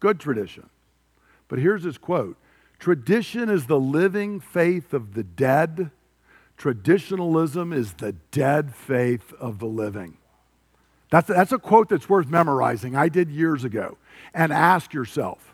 [0.00, 0.70] Good tradition.
[1.48, 2.36] But here's his quote
[2.78, 5.90] Tradition is the living faith of the dead,
[6.56, 10.16] traditionalism is the dead faith of the living.
[11.10, 12.96] That's, that's a quote that's worth memorizing.
[12.96, 13.98] I did years ago.
[14.32, 15.51] And ask yourself,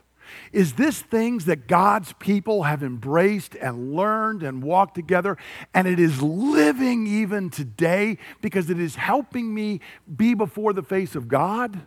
[0.53, 5.37] is this things that God's people have embraced and learned and walked together,
[5.75, 9.81] and it is living even today because it is helping me
[10.17, 11.81] be before the face of God?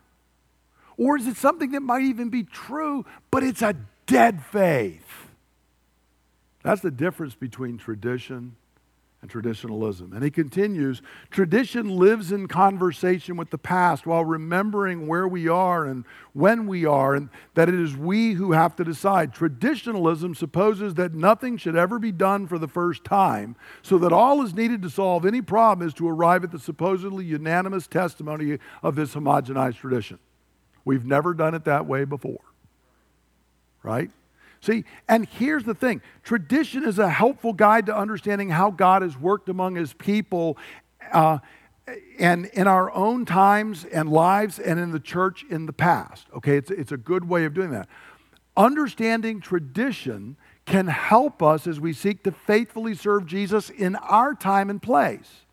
[0.97, 3.75] Or is it something that might even be true, but it's a
[4.05, 5.27] dead faith?
[6.63, 8.55] That's the difference between tradition
[9.21, 10.13] and traditionalism.
[10.13, 15.85] And he continues tradition lives in conversation with the past while remembering where we are
[15.85, 19.33] and when we are, and that it is we who have to decide.
[19.33, 24.41] Traditionalism supposes that nothing should ever be done for the first time, so that all
[24.41, 28.95] is needed to solve any problem is to arrive at the supposedly unanimous testimony of
[28.95, 30.17] this homogenized tradition.
[30.83, 32.41] We've never done it that way before,
[33.83, 34.09] right?
[34.61, 39.17] See, and here's the thing tradition is a helpful guide to understanding how God has
[39.17, 40.57] worked among his people
[41.11, 41.39] uh,
[42.19, 46.27] and in our own times and lives and in the church in the past.
[46.35, 47.89] Okay, it's, it's a good way of doing that.
[48.55, 54.69] Understanding tradition can help us as we seek to faithfully serve Jesus in our time
[54.69, 55.45] and place.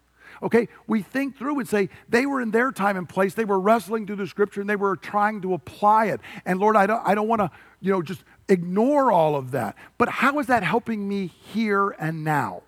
[0.43, 3.35] Okay, we think through and say they were in their time and place.
[3.35, 6.21] They were wrestling through the scripture and they were trying to apply it.
[6.45, 9.77] And Lord, I don't, I don't want to, you know, just ignore all of that.
[9.97, 12.63] But how is that helping me here and now?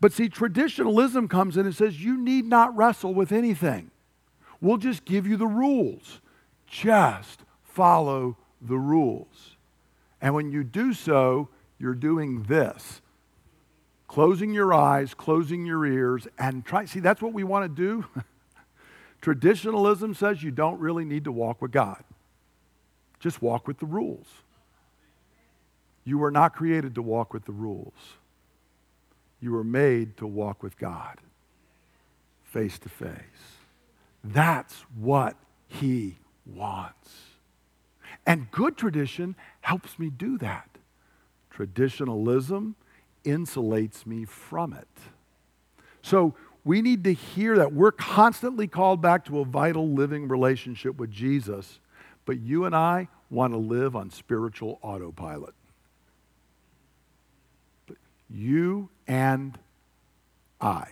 [0.00, 3.90] But see, traditionalism comes in and says you need not wrestle with anything.
[4.60, 6.20] We'll just give you the rules.
[6.66, 9.56] Just follow the rules.
[10.20, 11.48] And when you do so,
[11.78, 13.00] you're doing this
[14.08, 16.84] closing your eyes, closing your ears, and try.
[16.84, 18.04] See, that's what we want to do.
[19.20, 22.02] Traditionalism says you don't really need to walk with God,
[23.20, 24.26] just walk with the rules.
[26.04, 27.94] You were not created to walk with the rules,
[29.40, 31.20] you were made to walk with God
[32.44, 33.18] face to face.
[34.24, 35.36] That's what
[35.68, 37.10] He wants.
[38.24, 40.68] And good tradition helps me do that.
[41.50, 42.76] Traditionalism
[43.26, 44.88] insulates me from it.
[46.02, 47.72] So we need to hear that.
[47.72, 51.80] We're constantly called back to a vital living relationship with Jesus,
[52.24, 55.54] but you and I want to live on spiritual autopilot.
[58.30, 59.58] You and
[60.60, 60.88] I.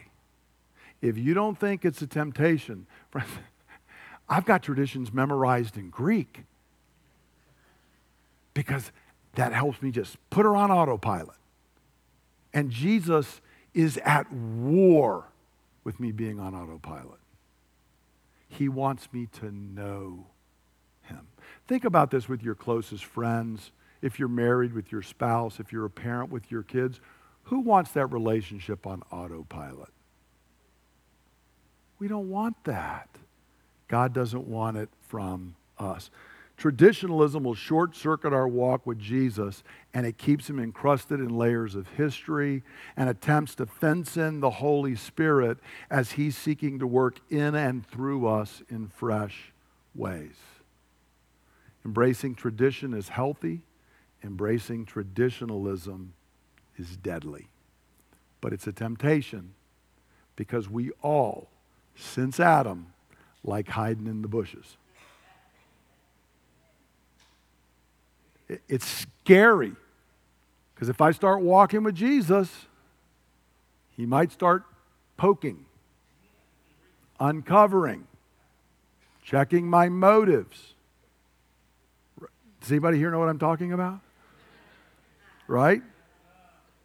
[1.01, 2.87] If you don't think it's a temptation,
[4.29, 6.45] I've got traditions memorized in Greek
[8.55, 8.91] because
[9.35, 11.37] that helps me just put her on autopilot.
[12.55, 13.41] And Jesus
[13.75, 15.27] is at war
[15.83, 17.19] with me being on autopilot.
[18.49, 20.29] He wants me to know
[21.03, 21.27] him.
[21.67, 23.73] Think about this with your closest friends.
[24.01, 27.01] If you're married with your spouse, if you're a parent with your kids,
[27.45, 29.91] who wants that relationship on autopilot?
[31.99, 33.09] We don't want that.
[33.89, 36.11] God doesn't want it from us.
[36.57, 41.75] Traditionalism will short circuit our walk with Jesus and it keeps him encrusted in layers
[41.75, 42.63] of history
[42.97, 45.59] and attempts to fence in the Holy Spirit
[45.91, 49.53] as he's seeking to work in and through us in fresh
[49.95, 50.37] ways.
[51.85, 53.63] Embracing tradition is healthy,
[54.23, 56.15] embracing traditionalism
[56.79, 57.49] is deadly.
[58.41, 59.55] But it's a temptation
[60.37, 61.49] because we all,
[61.95, 62.93] since Adam,
[63.43, 64.77] like hiding in the bushes.
[68.49, 69.73] It's scary
[70.75, 72.67] because if I start walking with Jesus,
[73.91, 74.65] he might start
[75.17, 75.65] poking,
[77.19, 78.07] uncovering,
[79.23, 80.75] checking my motives.
[82.61, 84.01] Does anybody here know what I'm talking about?
[85.47, 85.83] Right?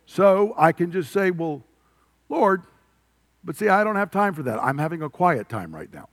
[0.05, 1.63] So I can just say, well,
[2.29, 2.63] Lord,
[3.43, 4.61] but see, I don't have time for that.
[4.61, 6.09] I'm having a quiet time right now.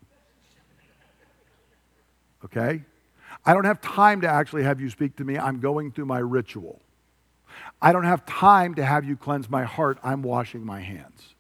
[2.45, 2.83] Okay?
[3.47, 5.39] I don't have time to actually have you speak to me.
[5.39, 6.81] I'm going through my ritual.
[7.81, 9.99] I don't have time to have you cleanse my heart.
[10.03, 11.35] I'm washing my hands.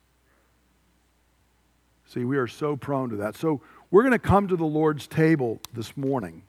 [2.06, 3.34] See, we are so prone to that.
[3.34, 6.42] So we're going to come to the Lord's table this morning.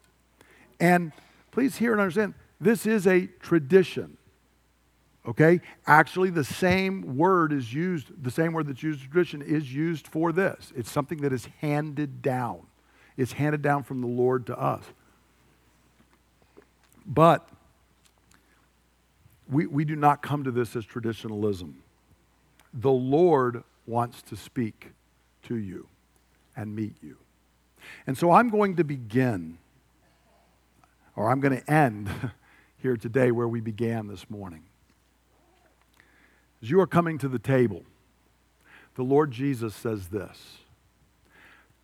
[0.80, 1.12] And
[1.51, 4.18] please hear and understand this is a tradition.
[5.28, 5.60] Okay?
[5.88, 10.08] Actually, the same word is used, the same word that's used in tradition is used
[10.08, 10.72] for this.
[10.76, 12.62] It's something that is handed down.
[13.18, 14.84] It's handed down from the Lord to us.
[17.08, 17.47] But
[19.49, 21.82] we, we do not come to this as traditionalism.
[22.74, 24.91] The Lord wants to speak
[25.43, 25.88] to you
[26.55, 27.16] and meet you.
[28.05, 29.58] And so I'm going to begin,
[31.16, 32.10] or I'm going to end
[32.82, 34.64] here today where we began this morning.
[36.62, 37.84] As you are coming to the table,
[38.95, 40.58] the Lord Jesus says this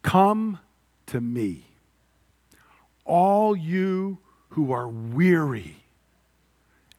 [0.02, 0.60] Come
[1.06, 1.68] to me,
[3.06, 4.18] all you
[4.54, 5.76] who are weary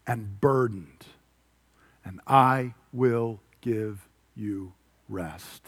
[0.08, 1.04] and burdened,
[2.04, 4.72] and I will give you
[5.08, 5.62] rest.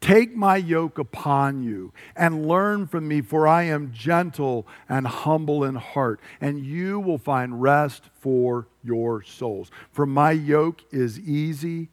[0.00, 5.62] Take my yoke upon you and learn from me, for I am gentle and humble
[5.62, 9.70] in heart, and you will find rest for your souls.
[9.90, 11.90] For my yoke is easy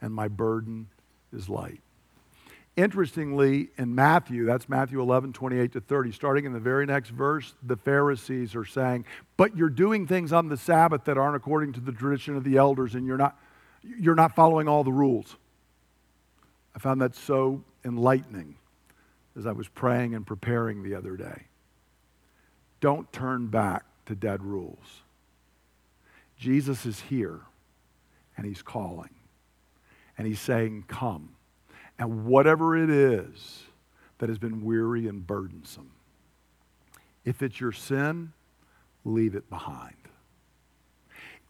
[0.00, 0.86] and my burden
[1.32, 1.80] is light.
[2.80, 7.54] Interestingly, in Matthew, that's Matthew 11, 28 to 30, starting in the very next verse,
[7.62, 9.04] the Pharisees are saying,
[9.36, 12.56] But you're doing things on the Sabbath that aren't according to the tradition of the
[12.56, 13.38] elders, and you're not,
[13.82, 15.36] you're not following all the rules.
[16.74, 18.54] I found that so enlightening
[19.36, 21.48] as I was praying and preparing the other day.
[22.80, 25.02] Don't turn back to dead rules.
[26.38, 27.40] Jesus is here
[28.38, 29.10] and he's calling
[30.16, 31.36] and he's saying, Come.
[32.00, 33.62] And whatever it is
[34.18, 35.90] that has been weary and burdensome,
[37.26, 38.32] if it's your sin,
[39.04, 39.96] leave it behind.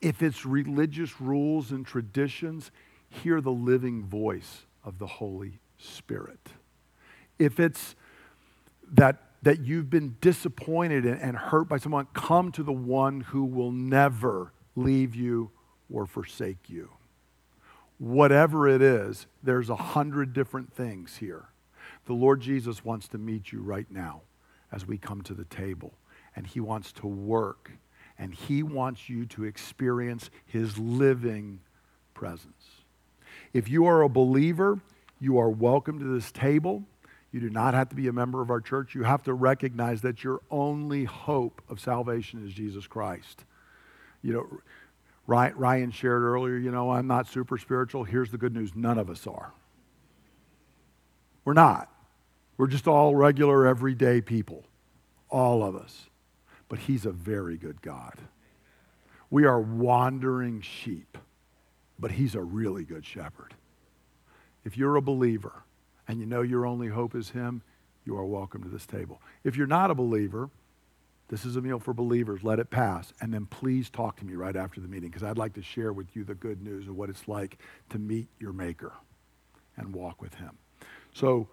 [0.01, 2.73] If it's religious rules and traditions,
[3.09, 6.41] hear the living voice of the Holy Spirit.
[7.39, 7.95] If it's
[8.93, 13.71] that, that you've been disappointed and hurt by someone, come to the one who will
[13.71, 15.53] never leave you
[15.89, 16.91] or forsake you.
[18.01, 21.51] Whatever it is, there's a hundred different things here.
[22.07, 24.23] The Lord Jesus wants to meet you right now
[24.73, 25.93] as we come to the table,
[26.35, 27.73] and He wants to work,
[28.19, 31.61] and He wants you to experience His living
[32.15, 32.65] presence.
[33.53, 34.81] If you are a believer,
[35.21, 36.85] you are welcome to this table.
[37.33, 38.95] You do not have to be a member of our church.
[38.95, 43.45] You have to recognize that your only hope of salvation is Jesus Christ.
[44.23, 44.47] You know,
[45.31, 48.05] Ryan shared earlier, you know, I'm not super spiritual.
[48.05, 49.53] Here's the good news none of us are.
[51.45, 51.89] We're not.
[52.57, 54.65] We're just all regular, everyday people,
[55.29, 56.09] all of us.
[56.69, 58.15] But He's a very good God.
[59.31, 61.17] We are wandering sheep,
[61.99, 63.55] but He's a really good shepherd.
[64.65, 65.63] If you're a believer
[66.09, 67.63] and you know your only hope is Him,
[68.05, 69.23] you are welcome to this table.
[69.45, 70.51] If you're not a believer,
[71.31, 72.43] this is a meal for believers.
[72.43, 73.13] Let it pass.
[73.21, 75.93] And then please talk to me right after the meeting because I'd like to share
[75.93, 77.59] with you the good news of what it's like
[77.91, 78.93] to meet your Maker
[79.77, 80.59] and walk with Him.
[81.15, 81.47] So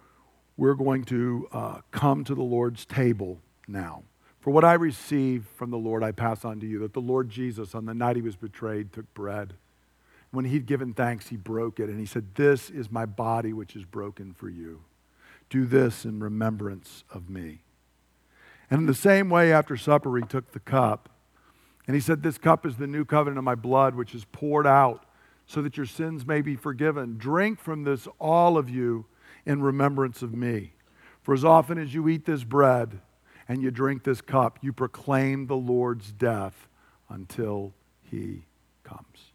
[0.56, 4.02] we're going to uh, come to the Lord's table now.
[4.40, 7.30] For what I received from the Lord, I pass on to you that the Lord
[7.30, 9.54] Jesus, on the night he was betrayed, took bread.
[10.32, 13.76] When he'd given thanks, he broke it and he said, This is my body which
[13.76, 14.80] is broken for you.
[15.50, 17.60] Do this in remembrance of me.
[18.70, 21.08] And in the same way, after supper, he took the cup.
[21.86, 24.66] And he said, This cup is the new covenant of my blood, which is poured
[24.66, 25.04] out
[25.46, 27.16] so that your sins may be forgiven.
[27.16, 29.06] Drink from this, all of you,
[29.46, 30.74] in remembrance of me.
[31.22, 33.00] For as often as you eat this bread
[33.48, 36.68] and you drink this cup, you proclaim the Lord's death
[37.08, 38.44] until he
[38.84, 39.32] comes.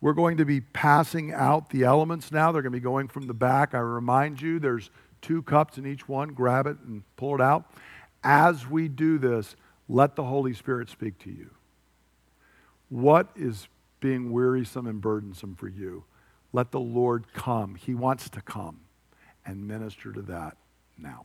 [0.00, 2.52] We're going to be passing out the elements now.
[2.52, 3.74] They're going to be going from the back.
[3.74, 4.90] I remind you, there's
[5.20, 6.30] two cups in each one.
[6.30, 7.70] Grab it and pull it out.
[8.22, 9.56] As we do this,
[9.88, 11.50] let the Holy Spirit speak to you.
[12.88, 13.68] What is
[14.00, 16.04] being wearisome and burdensome for you?
[16.52, 17.74] Let the Lord come.
[17.74, 18.80] He wants to come
[19.44, 20.56] and minister to that
[20.96, 21.24] now.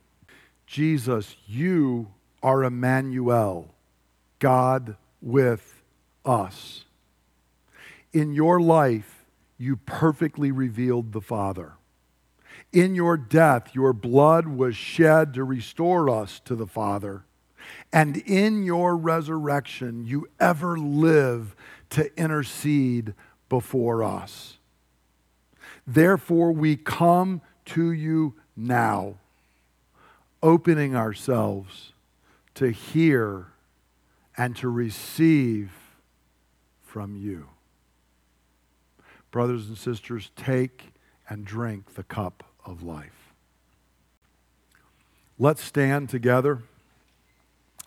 [0.66, 3.74] Jesus, you are Emmanuel,
[4.38, 5.82] God with
[6.24, 6.84] us.
[8.12, 9.24] In your life,
[9.58, 11.72] you perfectly revealed the Father.
[12.74, 17.24] In your death, your blood was shed to restore us to the Father.
[17.92, 21.54] And in your resurrection, you ever live
[21.90, 23.14] to intercede
[23.48, 24.58] before us.
[25.86, 29.18] Therefore, we come to you now,
[30.42, 31.92] opening ourselves
[32.56, 33.52] to hear
[34.36, 35.70] and to receive
[36.82, 37.46] from you.
[39.30, 40.92] Brothers and sisters, take
[41.28, 43.32] and drink the cup of life.
[45.38, 46.62] Let's stand together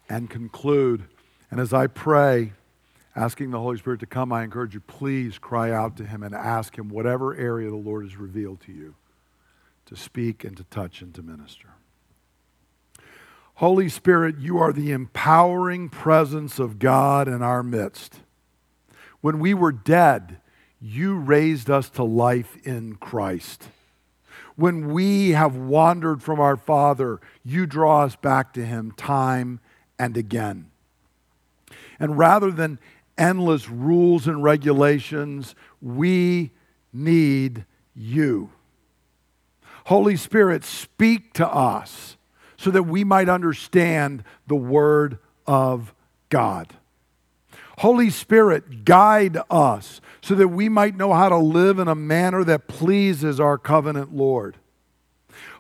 [0.10, 1.04] and conclude.
[1.50, 2.54] And as I pray,
[3.16, 6.36] asking the Holy Spirit to come, I encourage you, please cry out to Him and
[6.36, 8.96] ask Him whatever area the Lord has revealed to you
[9.86, 11.70] to speak and to touch and to minister.
[13.56, 18.20] Holy Spirit, you are the empowering presence of God in our midst.
[19.22, 20.38] When we were dead,
[20.80, 23.70] you raised us to life in Christ.
[24.58, 29.60] When we have wandered from our Father, you draw us back to Him time
[29.98, 30.72] and again.
[32.00, 32.80] And rather than
[33.18, 36.52] endless rules and regulations, we
[36.92, 38.50] need you.
[39.86, 42.18] Holy Spirit, speak to us
[42.58, 45.94] so that we might understand the Word of
[46.30, 46.74] God.
[47.78, 52.44] Holy Spirit, guide us so that we might know how to live in a manner
[52.44, 54.58] that pleases our covenant Lord.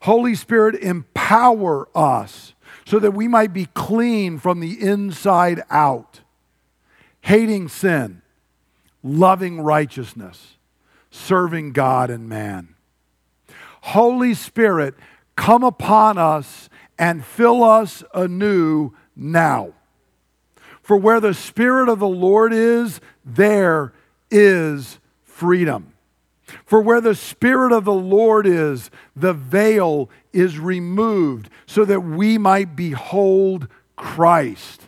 [0.01, 2.53] Holy Spirit, empower us
[2.86, 6.20] so that we might be clean from the inside out,
[7.22, 8.22] hating sin,
[9.01, 10.57] loving righteousness,
[11.11, 12.76] serving God and man.
[13.84, 14.95] Holy Spirit,
[15.38, 16.68] come upon us
[16.99, 19.72] and fill us anew now.
[20.82, 23.93] For where the Spirit of the Lord is, there
[24.30, 25.94] is freedom.
[26.66, 32.38] For where the Spirit of the Lord is, the veil is removed so that we
[32.38, 34.84] might behold Christ.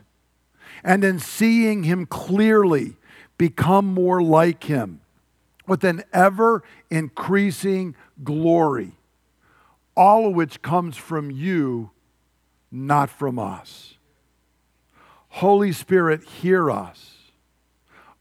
[0.83, 2.95] And in seeing him clearly,
[3.37, 5.01] become more like him
[5.65, 8.93] with an ever increasing glory,
[9.95, 11.91] all of which comes from you,
[12.71, 13.95] not from us.
[15.29, 17.18] Holy Spirit, hear us.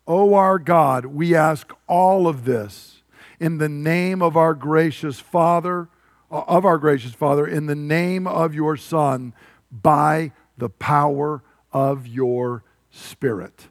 [0.09, 3.03] O our God, we ask all of this
[3.39, 5.91] in the name of our gracious Father,
[6.31, 9.35] uh, of our gracious Father, in the name of your Son,
[9.71, 11.43] by the power
[11.75, 13.69] of your Spirit.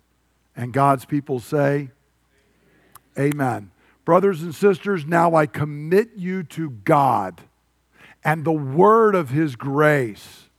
[0.56, 1.90] And God's people say,
[3.18, 3.72] Amen.
[4.06, 7.42] Brothers and sisters, now I commit you to God
[8.24, 10.50] and the word of his grace,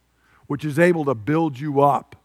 [0.49, 2.17] which is able to build you up